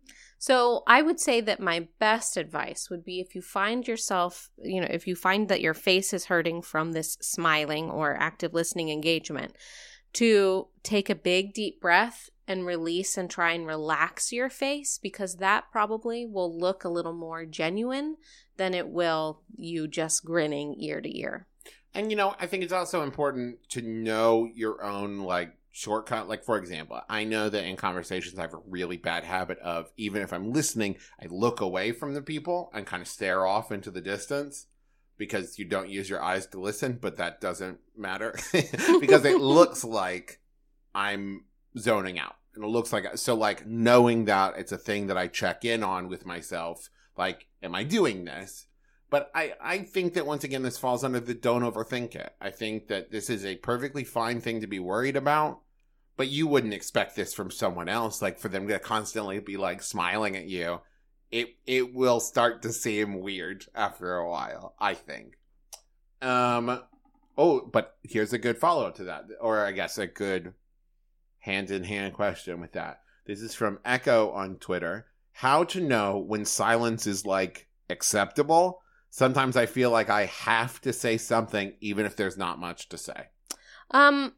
[0.46, 4.80] So I would say that my best advice would be if you find yourself, you
[4.80, 8.90] know, if you find that your face is hurting from this smiling or active listening
[8.90, 9.56] engagement,
[10.14, 15.38] to take a big deep breath and release and try and relax your face because
[15.38, 18.16] that probably will look a little more genuine
[18.58, 21.48] than it will you just grinning ear to ear.
[21.96, 26.30] And you know, I think it's also important to know your own like shortcut.
[26.30, 29.92] Like for example, I know that in conversations I have a really bad habit of
[29.98, 33.74] even if I'm listening, I look away from the people and kind of stare off
[33.74, 34.68] into the distance
[35.18, 38.40] because you don't use your eyes to listen, but that doesn't matter
[39.02, 40.40] because it looks like
[40.94, 41.44] I'm
[41.78, 42.36] zoning out.
[42.56, 45.84] And it looks like so like knowing that it's a thing that I check in
[45.84, 48.68] on with myself, like am I doing this?
[49.10, 52.34] But I, I think that once again, this falls under the don't overthink it.
[52.42, 55.60] I think that this is a perfectly fine thing to be worried about,
[56.18, 58.22] but you wouldn't expect this from someone else.
[58.22, 60.82] Like for them to constantly be like smiling at you,
[61.32, 64.76] it it will start to seem weird after a while.
[64.80, 65.38] I think.
[66.22, 66.82] Um.
[67.38, 70.54] Oh, but here's a good follow up to that, or I guess a good
[71.40, 73.02] hand in hand question with that.
[73.26, 75.08] This is from Echo on Twitter.
[75.32, 78.82] How to know when silence is like acceptable?
[79.10, 82.98] Sometimes I feel like I have to say something even if there's not much to
[82.98, 83.28] say.
[83.92, 84.34] Um,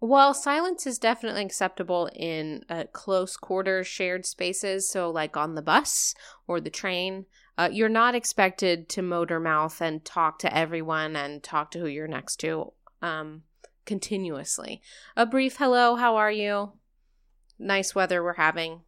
[0.00, 4.90] well, silence is definitely acceptable in uh, close quarters, shared spaces.
[4.90, 6.14] So, like on the bus
[6.46, 7.26] or the train,
[7.58, 11.86] uh, you're not expected to motor mouth and talk to everyone and talk to who
[11.86, 13.42] you're next to um,
[13.84, 14.80] continuously.
[15.16, 16.72] A brief hello, how are you?
[17.58, 18.80] Nice weather we're having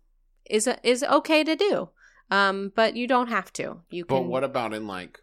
[0.48, 1.90] is is okay to do.
[2.30, 3.82] Um, but you don't have to.
[3.90, 4.16] You can.
[4.16, 5.18] But what about in like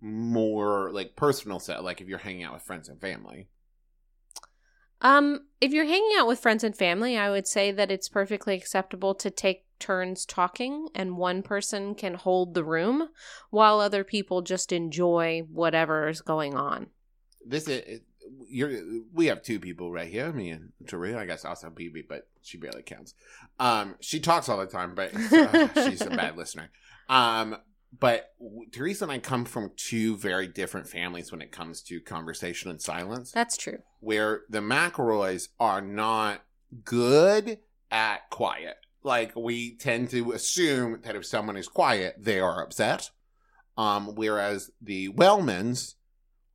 [0.00, 3.48] more like personal set, like if you're hanging out with friends and family?
[5.02, 8.54] Um, if you're hanging out with friends and family, I would say that it's perfectly
[8.54, 13.08] acceptable to take turns talking and one person can hold the room
[13.48, 16.88] while other people just enjoy whatever is going on.
[17.44, 18.00] This is
[18.48, 18.70] you're
[19.12, 21.18] we have two people right here, me and Teresa.
[21.18, 23.14] I guess also BB, but she barely counts.
[23.58, 26.70] Um, she talks all the time, but uh, she's a bad listener.
[27.08, 27.56] Um,
[27.98, 28.30] but
[28.72, 32.80] Teresa and I come from two very different families when it comes to conversation and
[32.80, 33.32] silence.
[33.32, 33.78] That's true.
[33.98, 36.42] Where the McElroys are not
[36.84, 37.58] good
[37.90, 38.76] at quiet.
[39.02, 43.10] Like we tend to assume that if someone is quiet, they are upset.
[43.76, 45.94] Um, whereas the Wellmans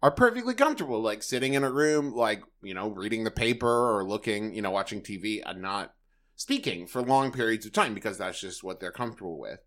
[0.01, 4.03] are perfectly comfortable, like sitting in a room, like, you know, reading the paper or
[4.03, 5.93] looking, you know, watching TV and not
[6.35, 9.59] speaking for long periods of time because that's just what they're comfortable with.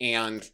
[0.00, 0.48] And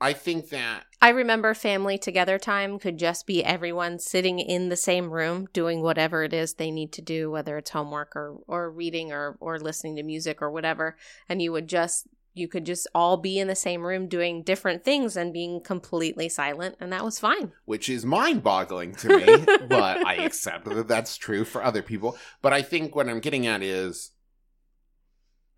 [0.00, 4.76] I think that I remember family together time could just be everyone sitting in the
[4.76, 8.70] same room doing whatever it is they need to do, whether it's homework or, or
[8.70, 10.96] reading or, or listening to music or whatever.
[11.28, 14.84] And you would just you could just all be in the same room doing different
[14.84, 20.06] things and being completely silent and that was fine which is mind-boggling to me but
[20.06, 23.60] i accept that that's true for other people but i think what i'm getting at
[23.60, 24.12] is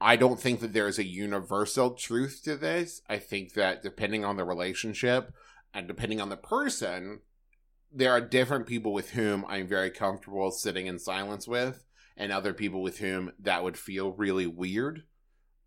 [0.01, 4.37] i don't think that there's a universal truth to this i think that depending on
[4.37, 5.33] the relationship
[5.75, 7.21] and depending on the person
[7.93, 11.85] there are different people with whom i'm very comfortable sitting in silence with
[12.17, 15.05] and other people with whom that would feel really weird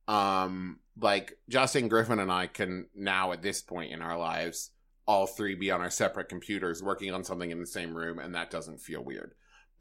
[0.08, 4.72] um like Justin Griffin and I can now at this point in our lives
[5.06, 8.36] all three be on our separate computers working on something in the same room and
[8.36, 9.34] that doesn't feel weird.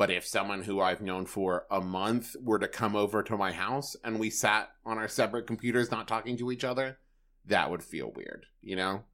[0.02, 3.52] But if someone who I've known for a month were to come over to my
[3.52, 6.98] house and we sat on our separate computers not talking to each other,
[7.44, 9.04] that would feel weird, you know?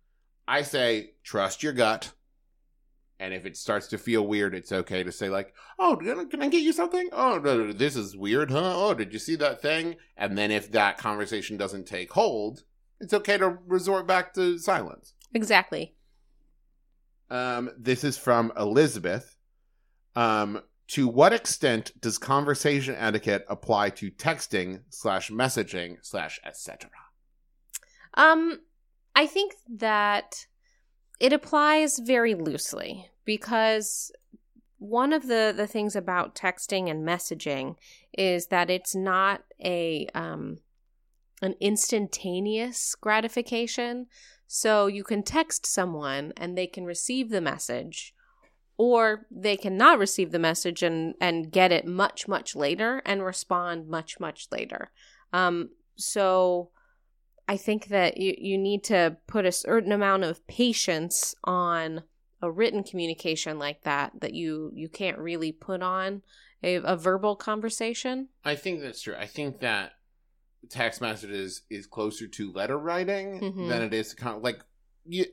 [0.46, 2.12] I say trust your gut.
[3.20, 6.48] And if it starts to feel weird, it's okay to say like, "Oh, can I
[6.48, 7.10] get you something?
[7.12, 8.72] Oh, this is weird, huh?
[8.74, 12.62] Oh, did you see that thing?" And then if that conversation doesn't take hold,
[12.98, 15.12] it's okay to resort back to silence.
[15.34, 15.96] Exactly.
[17.28, 19.34] Um, this is from Elizabeth.
[20.16, 26.90] Um, to what extent does conversation etiquette apply to texting slash messaging slash etc.?
[28.14, 28.60] Um,
[29.14, 30.46] I think that
[31.20, 34.10] it applies very loosely because
[34.78, 37.74] one of the the things about texting and messaging
[38.16, 40.58] is that it's not a um
[41.42, 44.06] an instantaneous gratification
[44.46, 48.14] so you can text someone and they can receive the message
[48.78, 53.86] or they cannot receive the message and and get it much much later and respond
[53.88, 54.90] much much later
[55.34, 56.70] um so
[57.50, 62.02] I think that you, you need to put a certain amount of patience on
[62.42, 66.22] a written communication like that that you you can't really put on
[66.62, 68.28] a, a verbal conversation.
[68.44, 69.14] I think that's true.
[69.18, 69.92] I think that
[70.68, 73.68] text messages is closer to letter writing Mhm.
[73.68, 74.60] than it is to kind of like
[75.06, 75.24] you.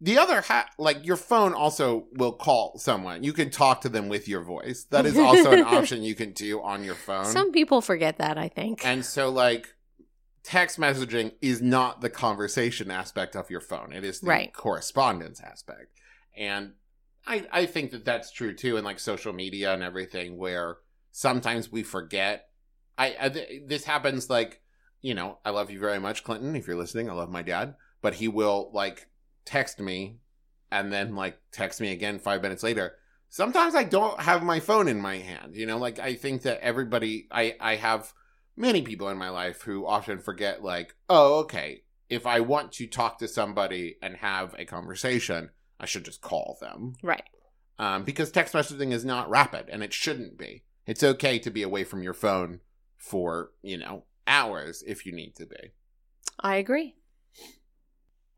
[0.00, 3.22] The other ha- like your phone also will call someone.
[3.24, 4.84] You can talk to them with your voice.
[4.90, 7.24] That is also an option you can do on your phone.
[7.26, 8.84] Some people forget that, I think.
[8.84, 9.74] And so, like,
[10.42, 13.92] text messaging is not the conversation aspect of your phone.
[13.92, 14.52] It is the Right.
[14.52, 15.88] correspondence aspect.
[16.36, 16.72] And
[17.26, 20.76] I, I think that that's true too in like social media and everything, where
[21.10, 22.48] sometimes we forget.
[22.98, 24.60] I, I th- this happens like,
[25.02, 26.54] you know, I love you very much, Clinton.
[26.54, 29.08] If you're listening, I love my dad, but he will like
[29.46, 30.18] text me
[30.70, 32.96] and then like text me again five minutes later.
[33.30, 35.56] Sometimes I don't have my phone in my hand.
[35.56, 38.12] You know, like I think that everybody, I, I have
[38.56, 42.86] many people in my life who often forget, like, oh, okay, if I want to
[42.86, 46.94] talk to somebody and have a conversation, I should just call them.
[47.02, 47.24] right.
[47.78, 50.62] Um, because text messaging is not rapid and it shouldn't be.
[50.86, 52.60] It's okay to be away from your phone
[52.96, 55.72] for, you know, hours if you need to be.
[56.40, 56.94] I agree.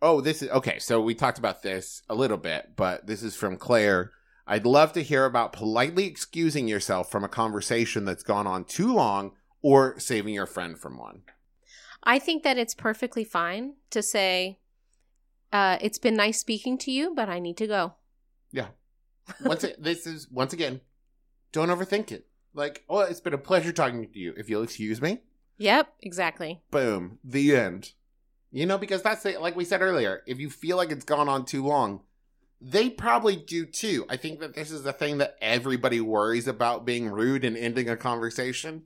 [0.00, 0.78] Oh, this is okay.
[0.78, 4.12] So we talked about this a little bit, but this is from Claire.
[4.46, 8.94] I'd love to hear about politely excusing yourself from a conversation that's gone on too
[8.94, 11.22] long or saving your friend from one.
[12.04, 14.60] I think that it's perfectly fine to say,
[15.52, 17.94] uh, it's been nice speaking to you, but I need to go.
[18.52, 18.68] Yeah.
[19.44, 20.80] Once it, this is once again,
[21.52, 22.26] don't overthink it.
[22.54, 24.32] Like, oh, it's been a pleasure talking to you.
[24.36, 25.18] If you'll excuse me,
[25.58, 26.62] Yep, exactly.
[26.70, 27.92] boom, the end.
[28.50, 29.40] You know, because that's it.
[29.40, 32.00] Like we said earlier, if you feel like it's gone on too long,
[32.60, 34.06] they probably do too.
[34.08, 37.88] I think that this is the thing that everybody worries about being rude and ending
[37.88, 38.84] a conversation.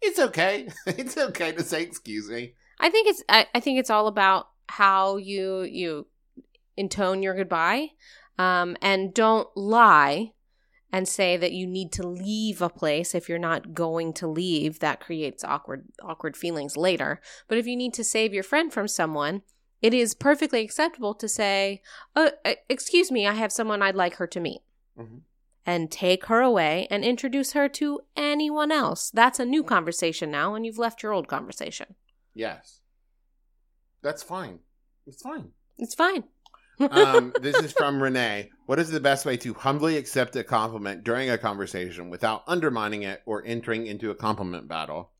[0.00, 0.68] It's okay.
[0.86, 2.54] it's okay to say excuse me.
[2.80, 6.06] I think it's I, I think it's all about how you you
[6.76, 7.90] intone your goodbye,
[8.38, 10.32] um, and don't lie
[10.92, 14.78] and say that you need to leave a place if you're not going to leave.
[14.80, 17.20] That creates awkward awkward feelings later.
[17.48, 19.42] But if you need to save your friend from someone,
[19.80, 21.82] it is perfectly acceptable to say,
[22.14, 22.30] uh,
[22.68, 24.60] "Excuse me, I have someone I'd like her to meet."
[24.98, 25.22] Mhm.
[25.64, 29.10] And take her away and introduce her to anyone else.
[29.10, 31.94] That's a new conversation now, and you've left your old conversation.
[32.34, 32.80] Yes.
[34.02, 34.58] That's fine.
[35.06, 35.52] It's fine.
[35.78, 36.24] It's fine.
[36.80, 38.50] Um, this is from Renee.
[38.66, 43.02] What is the best way to humbly accept a compliment during a conversation without undermining
[43.02, 45.10] it or entering into a compliment battle?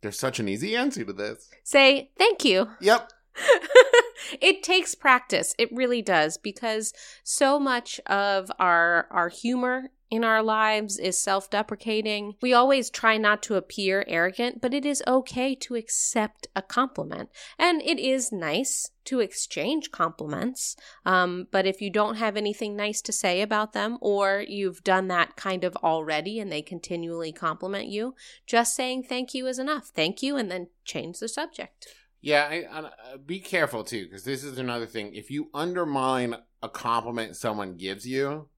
[0.00, 1.48] There's such an easy answer to this.
[1.64, 2.68] Say thank you.
[2.80, 3.10] Yep.
[4.40, 5.54] it takes practice.
[5.58, 6.92] It really does because
[7.24, 12.34] so much of our our humor in our lives is self-deprecating.
[12.40, 17.30] We always try not to appear arrogant, but it is okay to accept a compliment.
[17.58, 20.76] And it is nice to exchange compliments.
[21.04, 25.08] Um, but if you don't have anything nice to say about them or you've done
[25.08, 28.14] that kind of already and they continually compliment you,
[28.46, 29.88] just saying thank you is enough.
[29.94, 31.88] Thank you and then change the subject.
[32.20, 32.90] Yeah, I, I, uh,
[33.24, 35.14] be careful too, because this is another thing.
[35.14, 38.48] If you undermine a compliment someone gives you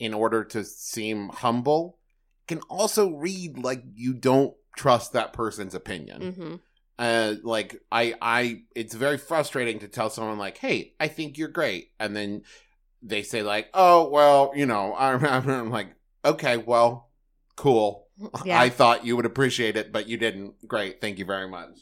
[0.00, 1.98] in order to seem humble,
[2.48, 6.20] can also read like you don't trust that person's opinion.
[6.22, 6.54] Mm-hmm.
[6.98, 11.48] uh like i i it's very frustrating to tell someone like hey i think you're
[11.48, 12.42] great and then
[13.02, 15.88] they say like oh well you know i'm, I'm like
[16.24, 17.10] okay well
[17.56, 18.06] cool
[18.44, 18.60] Yeah.
[18.60, 21.80] i thought you would appreciate it but you didn't great thank you very much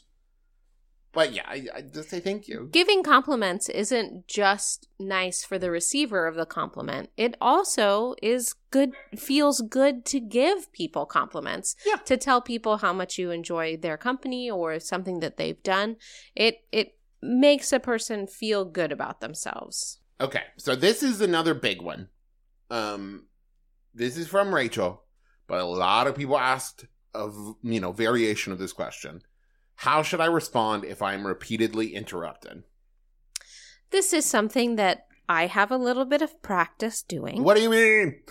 [1.11, 5.71] but yeah i, I just say thank you Giving compliments isn't just nice for the
[5.71, 7.09] receiver of the compliment.
[7.17, 11.75] It also is good feels good to give people compliments.
[11.85, 11.95] Yeah.
[12.05, 15.95] To tell people how much you enjoy their company or something that they've done.
[16.35, 19.99] It it makes a person feel good about themselves.
[20.21, 22.07] okay so this is another big one
[22.69, 23.25] um
[23.93, 25.03] this is from rachel
[25.47, 29.21] but a lot of people asked of you know variation of this question
[29.79, 32.63] how should i respond if i'm repeatedly interrupted
[33.91, 37.43] This is something that I have a little bit of practice doing.
[37.43, 38.21] What do you mean?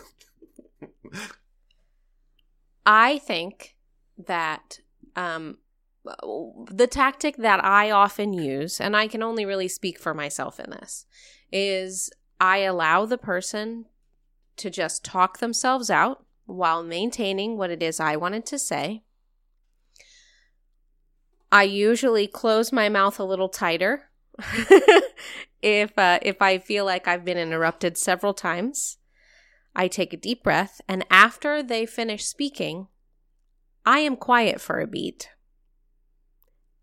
[2.84, 3.76] I think
[4.16, 4.80] that
[5.14, 5.58] um,
[6.70, 10.70] the tactic that I often use, and I can only really speak for myself in
[10.70, 11.06] this,
[11.52, 13.84] is I allow the person
[14.56, 19.04] to just talk themselves out while maintaining what it is I wanted to say.
[21.50, 24.10] I usually close my mouth a little tighter
[25.62, 28.98] if uh, if I feel like I've been interrupted several times.
[29.74, 32.88] I take a deep breath, and after they finish speaking,
[33.86, 35.28] I am quiet for a beat.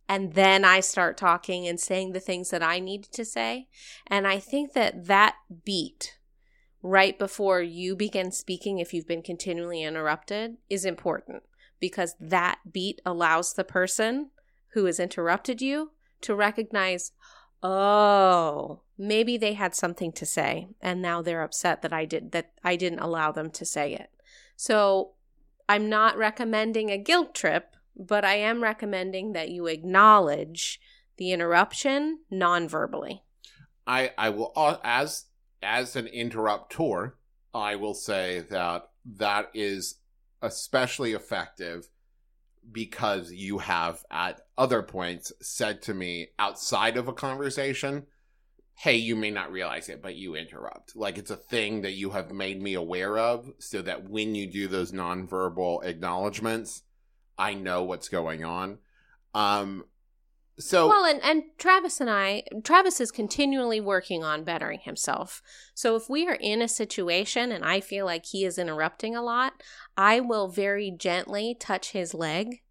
[0.07, 3.67] And then I start talking and saying the things that I needed to say.
[4.07, 5.35] And I think that that
[5.65, 6.19] beat
[6.81, 11.43] right before you begin speaking, if you've been continually interrupted, is important
[11.79, 14.29] because that beat allows the person
[14.75, 17.13] who has interrupted you to recognize,
[17.63, 22.51] oh, maybe they had something to say and now they're upset that I did that
[22.63, 24.09] I didn't allow them to say it.
[24.55, 25.13] So,
[25.67, 30.79] I'm not recommending a guilt trip, but I am recommending that you acknowledge
[31.17, 33.23] the interruption non-verbally.
[33.87, 34.51] I I will
[34.83, 35.25] as
[35.63, 37.13] as an interruptor,
[37.53, 39.99] I will say that that is
[40.41, 41.87] especially effective
[42.71, 48.07] because you have at other points said to me outside of a conversation,
[48.75, 52.11] "Hey, you may not realize it, but you interrupt." Like it's a thing that you
[52.11, 56.83] have made me aware of so that when you do those nonverbal acknowledgments,
[57.37, 58.79] I know what's going on.
[59.33, 59.85] Um
[60.57, 65.41] so Well, and, and Travis and I, Travis is continually working on bettering himself.
[65.73, 69.21] So if we are in a situation and I feel like he is interrupting a
[69.21, 69.61] lot,
[69.97, 72.61] I will very gently touch his leg.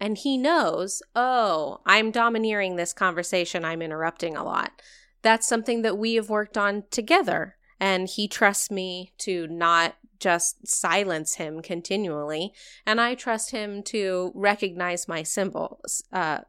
[0.00, 3.64] And he knows, oh, I'm domineering this conversation.
[3.64, 4.80] I'm interrupting a lot.
[5.22, 7.56] That's something that we have worked on together.
[7.80, 12.52] And he trusts me to not just silence him continually.
[12.86, 16.40] And I trust him to recognize my symbols, uh,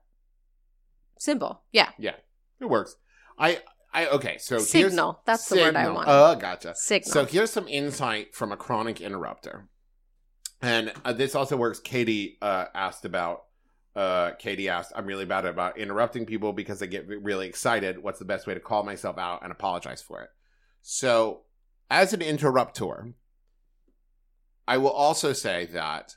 [1.18, 1.64] symbol.
[1.72, 1.90] Yeah.
[1.98, 2.16] Yeah.
[2.60, 2.96] It works.
[3.38, 3.62] I
[3.92, 5.22] I okay, so here's- Signal.
[5.26, 6.08] That's the word I want.
[6.08, 6.76] Oh, gotcha.
[6.76, 7.12] Signal.
[7.12, 9.68] So here's some insight from a chronic interrupter.
[10.62, 11.80] And uh, this also works.
[11.80, 13.44] Katie uh, asked about.
[13.96, 18.02] Uh, Katie asked, "I'm really bad about interrupting people because I get really excited.
[18.02, 20.30] What's the best way to call myself out and apologize for it?"
[20.82, 21.42] So,
[21.90, 23.14] as an interrupter,
[24.68, 26.16] I will also say that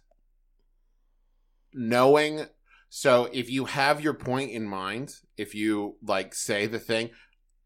[1.73, 2.47] knowing.
[2.89, 7.11] So, if you have your point in mind, if you like say the thing,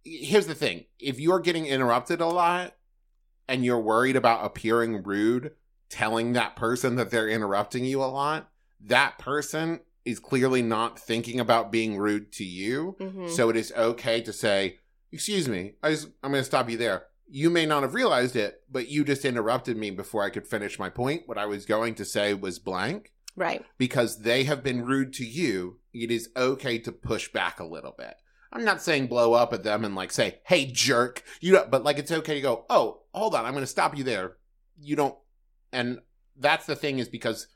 [0.04, 2.76] here's the thing: if you're getting interrupted a lot
[3.48, 5.52] and you're worried about appearing rude,
[5.88, 11.40] telling that person that they're interrupting you a lot, that person is clearly not thinking
[11.40, 12.96] about being rude to you.
[13.00, 13.30] Mhm.
[13.30, 14.78] So it is okay to say,
[15.12, 18.36] "Excuse me, I just, I'm going to stop you there." You may not have realized
[18.36, 21.24] it, but you just interrupted me before I could finish my point.
[21.26, 23.64] What I was going to say was blank right.
[23.78, 27.94] because they have been rude to you, it is okay to push back a little
[27.98, 28.14] bit.
[28.52, 31.82] I'm not saying blow up at them and like say, "Hey, jerk," you know, but
[31.82, 34.36] like it's okay to go, "Oh, hold on, I'm going to stop you there."
[34.78, 35.16] You don't,
[35.76, 36.00] and
[36.36, 37.46] that's the thing is because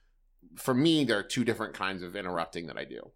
[0.56, 3.10] for me there are two different kinds of interrupting that I do,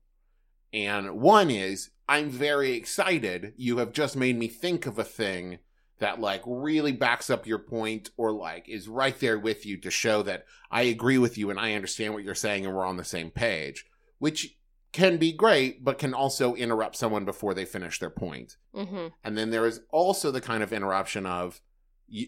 [0.72, 3.54] and one is I'm very excited.
[3.56, 5.58] You have just made me think of a thing
[5.98, 9.90] that like really backs up your point or like is right there with you to
[9.90, 12.96] show that I agree with you and I understand what you're saying and we're on
[12.96, 13.86] the same page,
[14.18, 14.56] which
[14.92, 18.56] can be great, but can also interrupt someone before they finish their point.
[18.74, 21.60] hmm And then there is also the kind of interruption of,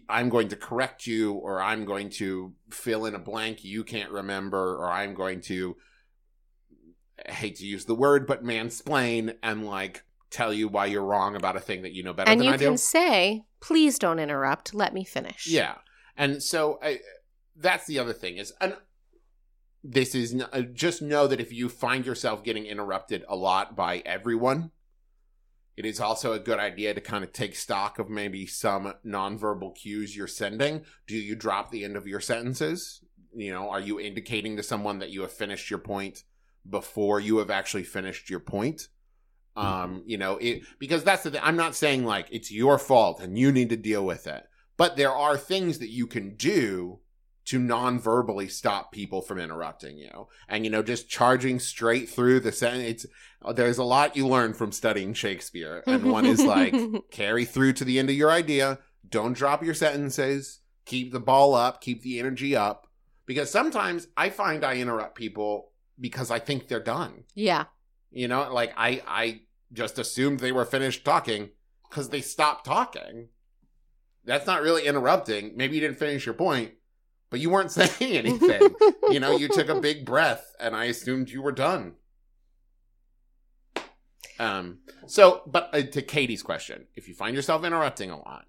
[0.08, 4.10] I'm going to correct you, or I'm going to fill in a blank you can't
[4.10, 5.76] remember, or I'm going to,
[7.28, 11.36] I hate to use the word, but mansplain and like tell you why you're wrong
[11.36, 12.76] about a thing that you know better And than you I can do.
[12.76, 14.74] say, please don't interrupt.
[14.74, 15.46] Let me finish.
[15.46, 15.76] Yeah,
[16.16, 17.00] and so I,
[17.54, 18.76] that's the other thing is, and
[19.84, 24.02] this is uh, just know that if you find yourself getting interrupted a lot by
[24.04, 24.72] everyone,
[25.76, 29.74] it is also a good idea to kind of take stock of maybe some nonverbal
[29.74, 30.84] cues you're sending.
[31.06, 33.04] Do you drop the end of your sentences?
[33.34, 36.24] You know, are you indicating to someone that you have finished your point
[36.68, 38.88] before you have actually finished your point?
[39.54, 41.40] Um, you know, it because that's the thing.
[41.42, 44.44] I'm not saying like it's your fault and you need to deal with it,
[44.76, 47.00] but there are things that you can do
[47.46, 50.28] to non-verbally stop people from interrupting you.
[50.48, 53.06] And you know, just charging straight through the sentence.
[53.54, 56.74] There's a lot you learn from studying Shakespeare, and one is like
[57.10, 58.80] carry through to the end of your idea.
[59.08, 60.60] Don't drop your sentences.
[60.84, 61.80] Keep the ball up.
[61.80, 62.88] Keep the energy up.
[63.26, 67.24] Because sometimes I find I interrupt people because I think they're done.
[67.34, 67.64] Yeah.
[68.10, 69.40] You know, like I I
[69.72, 71.50] just assumed they were finished talking
[71.88, 73.28] because they stopped talking.
[74.24, 75.52] That's not really interrupting.
[75.56, 76.72] Maybe you didn't finish your point,
[77.30, 78.74] but you weren't saying anything.
[79.10, 81.94] you know, you took a big breath and I assumed you were done.
[84.38, 88.44] Um so but uh, to Katie's question, if you find yourself interrupting a lot,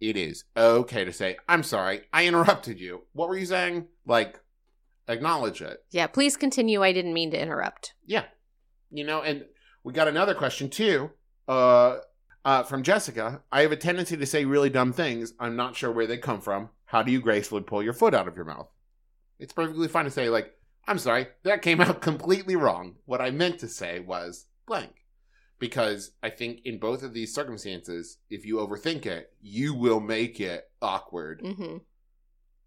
[0.00, 3.86] it is okay to say, "I'm sorry, I interrupted you." What were you saying?
[4.06, 4.40] Like
[5.08, 5.78] acknowledge it.
[5.90, 6.06] Yeah.
[6.06, 6.82] Please continue.
[6.82, 7.94] I didn't mean to interrupt.
[8.06, 8.24] Yeah.
[8.90, 9.46] You know, and
[9.82, 11.10] we got another question too.
[11.48, 11.98] Uh
[12.44, 13.42] uh from Jessica.
[13.50, 15.32] I have a tendency to say really dumb things.
[15.40, 16.70] I'm not sure where they come from.
[16.90, 18.68] How do you gracefully pull your foot out of your mouth?
[19.38, 20.52] It's perfectly fine to say like,
[20.88, 22.96] I'm sorry, that came out completely wrong.
[23.04, 24.92] What I meant to say was blank.
[25.60, 30.40] Because I think in both of these circumstances, if you overthink it, you will make
[30.40, 31.76] it awkward hmm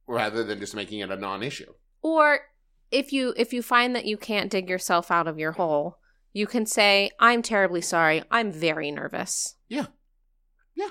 [0.08, 1.74] rather than just making it a non issue.
[2.02, 2.40] Or
[2.92, 5.98] if you if you find that you can't dig yourself out of your hole,
[6.34, 8.24] You can say, I'm terribly sorry.
[8.32, 9.56] I'm very nervous.
[9.68, 9.88] Yeah.
[10.76, 10.90] Yeah.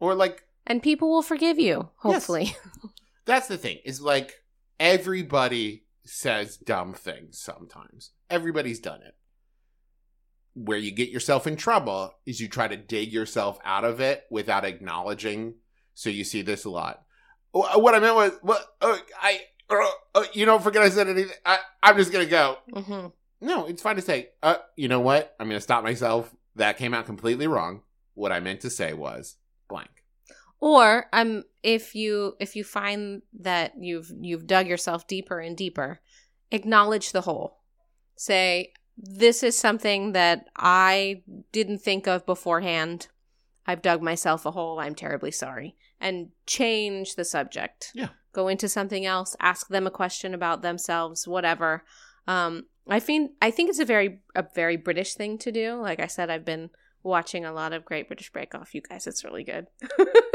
[0.00, 2.56] Or like And people will forgive you, hopefully.
[3.24, 4.34] that's the thing is like
[4.80, 8.12] everybody says dumb things sometimes.
[8.30, 9.14] Everybody's done it.
[10.54, 14.24] Where you get yourself in trouble is you try to dig yourself out of it
[14.30, 15.54] without acknowledging
[15.94, 17.02] so you see this a lot.
[17.52, 19.40] What i meant was what uh, i
[19.70, 19.86] uh,
[20.16, 22.58] uh, you don't forget i said anything I, i'm just gonna go.
[22.72, 23.06] Hmm
[23.40, 25.34] no it's fine to say uh you know what?
[25.38, 26.34] I'm gonna stop myself.
[26.56, 27.82] That came out completely wrong.
[28.14, 29.36] What i meant to say was
[29.68, 30.03] blank
[30.64, 36.00] Or um if you if you find that you've you've dug yourself deeper and deeper,
[36.50, 37.58] acknowledge the hole.
[38.16, 43.08] Say this is something that I didn't think of beforehand.
[43.66, 44.80] I've dug myself a hole.
[44.80, 45.76] I'm terribly sorry.
[46.00, 47.92] And change the subject.
[47.94, 48.08] Yeah.
[48.32, 51.84] Go into something else, ask them a question about themselves, whatever.
[52.26, 55.74] Um I think I think it's a very a very British thing to do.
[55.74, 56.70] Like I said, I've been
[57.02, 58.74] watching a lot of Great British Bake Off.
[58.74, 59.66] You guys, it's really good.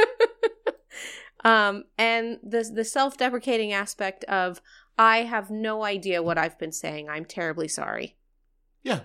[1.44, 4.62] um, and the the self deprecating aspect of
[4.98, 7.10] I have no idea what I've been saying.
[7.10, 8.18] I'm terribly sorry.
[8.84, 9.02] yeah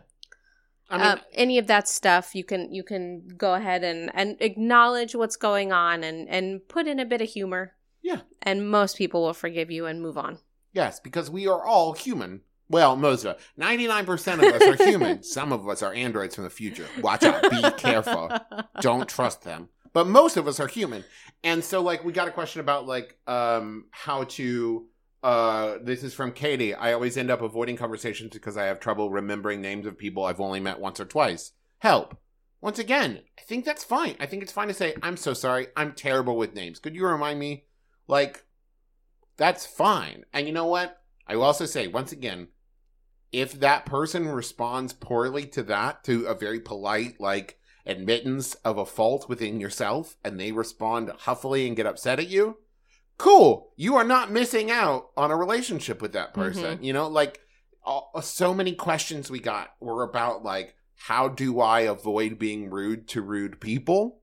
[0.91, 4.37] i mean uh, any of that stuff, you can you can go ahead and and
[4.41, 7.73] acknowledge what's going on and and put in a bit of humor.
[8.03, 8.21] Yeah.
[8.43, 10.39] and most people will forgive you and move on.
[10.75, 12.43] Yes, because we are all human.
[12.69, 13.43] Well, most of us.
[13.59, 15.23] 99% of us are human.
[15.37, 16.87] Some of us are androids from the future.
[17.01, 17.41] Watch out.
[17.51, 18.31] Be careful.
[18.83, 19.71] Don't trust them.
[19.95, 21.05] But most of us are human.
[21.43, 24.87] And so, like, we got a question about, like, um, how to.
[25.23, 26.75] Uh, this is from Katie.
[26.75, 30.41] I always end up avoiding conversations because I have trouble remembering names of people I've
[30.41, 31.53] only met once or twice.
[31.79, 32.19] Help.
[32.61, 34.17] Once again, I think that's fine.
[34.21, 35.69] I think it's fine to say, I'm so sorry.
[35.77, 36.79] I'm terrible with names.
[36.79, 37.65] Could you remind me?
[38.07, 38.45] Like,
[39.39, 40.25] that's fine.
[40.35, 41.01] And you know what?
[41.27, 42.49] I will also say, once again,
[43.33, 48.87] if that person responds poorly to that, to a very polite, like, admittance of a
[48.87, 52.59] fault within yourself, and they respond huffily and get upset at you,
[53.19, 53.73] cool.
[53.77, 56.41] You are not missing out on a relationship with that mm-hmm.
[56.41, 56.83] person.
[56.83, 57.41] You know, like,
[57.83, 63.07] all, so many questions we got were about, like, how do I avoid being rude
[63.09, 64.23] to rude people?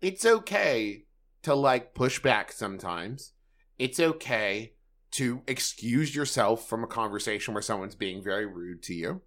[0.00, 1.06] It's okay
[1.42, 3.32] to, like, push back sometimes.
[3.78, 4.74] It's okay
[5.12, 9.22] to excuse yourself from a conversation where someone's being very rude to you.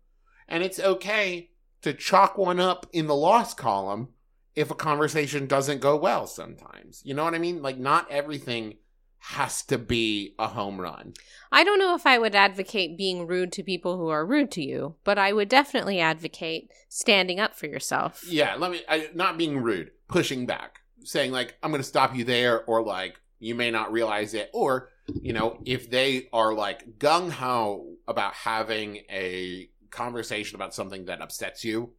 [0.47, 1.49] And it's okay
[1.81, 4.09] to chalk one up in the loss column
[4.55, 7.01] if a conversation doesn't go well sometimes.
[7.05, 7.61] You know what I mean?
[7.61, 8.77] Like, not everything
[9.19, 11.13] has to be a home run.
[11.51, 14.63] I don't know if I would advocate being rude to people who are rude to
[14.63, 18.23] you, but I would definitely advocate standing up for yourself.
[18.27, 22.15] Yeah, let me, I, not being rude, pushing back, saying, like, I'm going to stop
[22.15, 24.89] you there, or like, you may not realize it, or,
[25.21, 31.21] you know, if they are like gung ho about having a conversation about something that
[31.21, 31.93] upsets you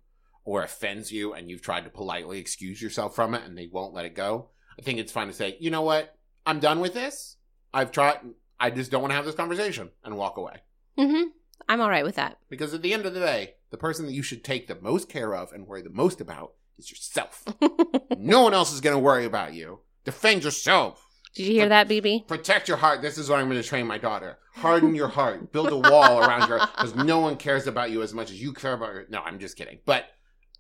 [0.45, 3.95] or offends you, and you've tried to politely excuse yourself from it and they won't
[3.95, 6.17] let it go, I think it's fine to say, you know what,
[6.47, 7.37] I'm done with this.
[7.75, 8.21] I've tried,
[8.59, 10.63] I just don't want to have this conversation and walk away.
[10.99, 11.29] Mm-hmm.
[11.69, 12.39] I'm all right with that.
[12.49, 15.09] Because at the end of the day, the person that you should take the most
[15.09, 17.45] care of and worry the most about is yourself.
[18.17, 19.81] no one else is going to worry about you.
[20.05, 21.05] Defend yourself.
[21.35, 22.27] Did you hear that, BB?
[22.27, 23.03] Protect your heart.
[23.03, 24.39] This is what I'm going to train my daughter.
[24.61, 25.53] Harden your heart.
[25.53, 28.53] Build a wall around your because no one cares about you as much as you
[28.53, 29.07] care about your.
[29.09, 29.79] No, I'm just kidding.
[29.85, 30.07] But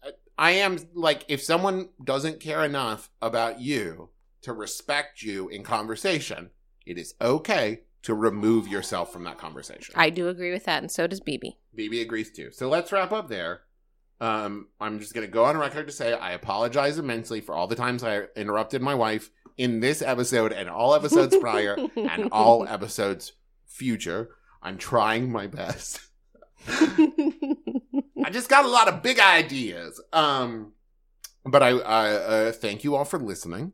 [0.07, 4.11] uh, I am like, if someone doesn't care enough about you
[4.43, 6.51] to respect you in conversation,
[6.87, 9.95] it is okay to remove yourself from that conversation.
[9.97, 11.57] I do agree with that, and so does BB.
[11.77, 12.51] BB agrees too.
[12.53, 13.63] So let's wrap up there.
[14.21, 17.67] Um, I'm just going to go on record to say I apologize immensely for all
[17.67, 22.67] the times I interrupted my wife in this episode and all episodes prior and all
[22.69, 23.33] episodes
[23.69, 24.31] future.
[24.63, 26.01] I'm trying my best.
[26.69, 30.01] I just got a lot of big ideas.
[30.13, 30.73] Um,
[31.45, 33.73] but I, I uh, thank you all for listening.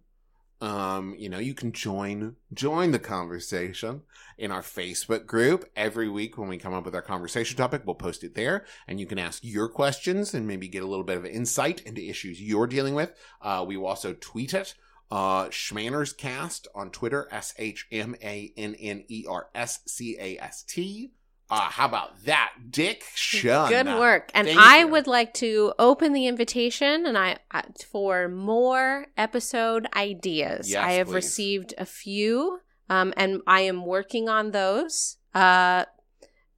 [0.61, 4.03] Um, you know, you can join join the conversation
[4.39, 7.83] in our Facebook group every week when we come up with our conversation topic.
[7.85, 11.05] We'll post it there, and you can ask your questions and maybe get a little
[11.05, 13.13] bit of insight into issues you're dealing with.
[13.43, 14.75] Uh, we will also tweet it.
[15.11, 20.17] Uh, Schmanners Cast on Twitter, S H M A N N E R S C
[20.19, 21.13] A S T.
[21.51, 23.05] Uh, how about that, Dick?
[23.15, 23.69] Shun.
[23.69, 24.31] Good work.
[24.35, 24.89] And Thank I you.
[24.89, 30.71] would like to open the invitation and I uh, for more episode ideas.
[30.71, 31.15] Yes, I have please.
[31.15, 35.19] received a few um and I am working on those.
[35.35, 35.85] Uh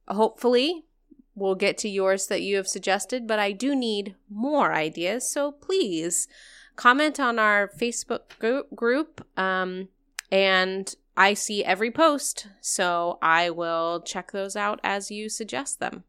[0.07, 0.85] hopefully
[1.35, 5.31] we'll get to yours that you have suggested, but I do need more ideas.
[5.31, 6.27] So please
[6.77, 9.89] comment on our Facebook group, group um
[10.31, 16.03] and I see every post, so I will check those out as you suggest them.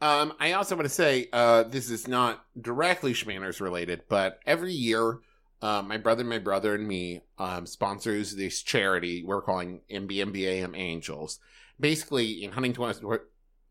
[0.00, 4.72] Um, I also want to say uh, this is not directly Schmanners related, but every
[4.72, 5.18] year,
[5.60, 11.40] uh, my brother, my brother, and me um, sponsors this charity we're calling MBMBAM Angels.
[11.78, 13.02] Basically, in Huntington, West,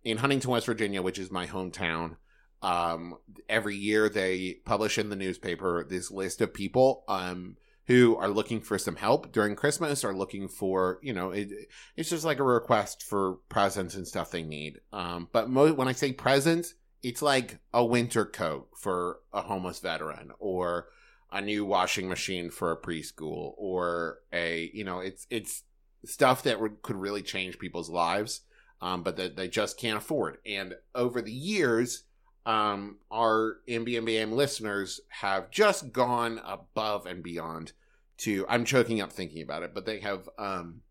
[0.03, 2.17] in Huntington, West Virginia, which is my hometown,
[2.61, 3.15] um,
[3.49, 7.57] every year they publish in the newspaper this list of people um,
[7.87, 11.49] who are looking for some help during Christmas or looking for, you know, it,
[11.95, 14.79] it's just like a request for presents and stuff they need.
[14.93, 19.79] Um, but mo- when I say presents, it's like a winter coat for a homeless
[19.79, 20.87] veteran or
[21.31, 25.63] a new washing machine for a preschool or a, you know, it's, it's
[26.05, 28.41] stuff that could really change people's lives.
[28.83, 30.39] Um, but that they just can't afford.
[30.43, 32.05] And over the years,
[32.45, 37.73] um, our MBMBAM listeners have just gone above and beyond
[38.19, 40.81] to, I'm choking up thinking about it, but they have, um,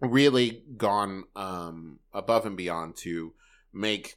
[0.00, 3.32] really gone, um, above and beyond to
[3.72, 4.16] make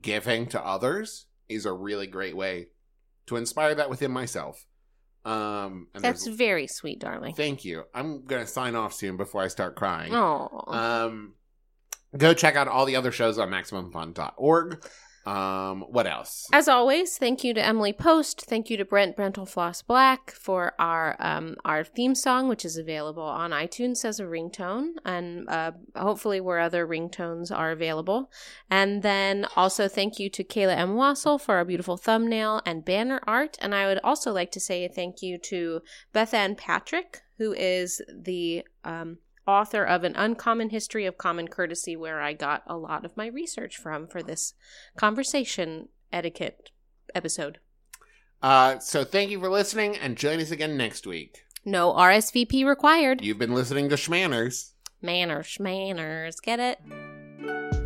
[0.00, 2.68] giving to others is a really great way
[3.26, 4.66] to inspire that within myself.
[5.24, 7.34] Um, and That's very sweet, darling.
[7.34, 7.84] thank you.
[7.92, 10.14] I'm gonna sign off soon before I start crying.
[10.14, 11.34] Oh, Um,
[12.16, 14.84] go check out all the other shows on MaximumFun.org.
[15.26, 16.46] Um, what else?
[16.52, 18.42] As always, thank you to Emily Post.
[18.42, 23.24] Thank you to Brent Brentalfloss Black for our um, our theme song, which is available
[23.24, 28.30] on iTunes as a ringtone, and uh, hopefully where other ringtones are available.
[28.70, 30.94] And then also thank you to Kayla M.
[30.94, 33.56] Wassel for our beautiful thumbnail and banner art.
[33.60, 35.80] And I would also like to say thank you to
[36.14, 42.20] Bethanne Patrick, who is the um, author of An Uncommon History of Common Courtesy, where
[42.20, 44.54] I got a lot of my research from for this
[44.96, 46.70] conversation etiquette
[47.14, 47.58] episode.
[48.42, 51.44] Uh, so thank you for listening, and join us again next week.
[51.64, 53.22] No RSVP required.
[53.22, 54.72] You've been listening to Schmanners.
[55.02, 56.40] Manners, manners.
[56.40, 57.85] Get it?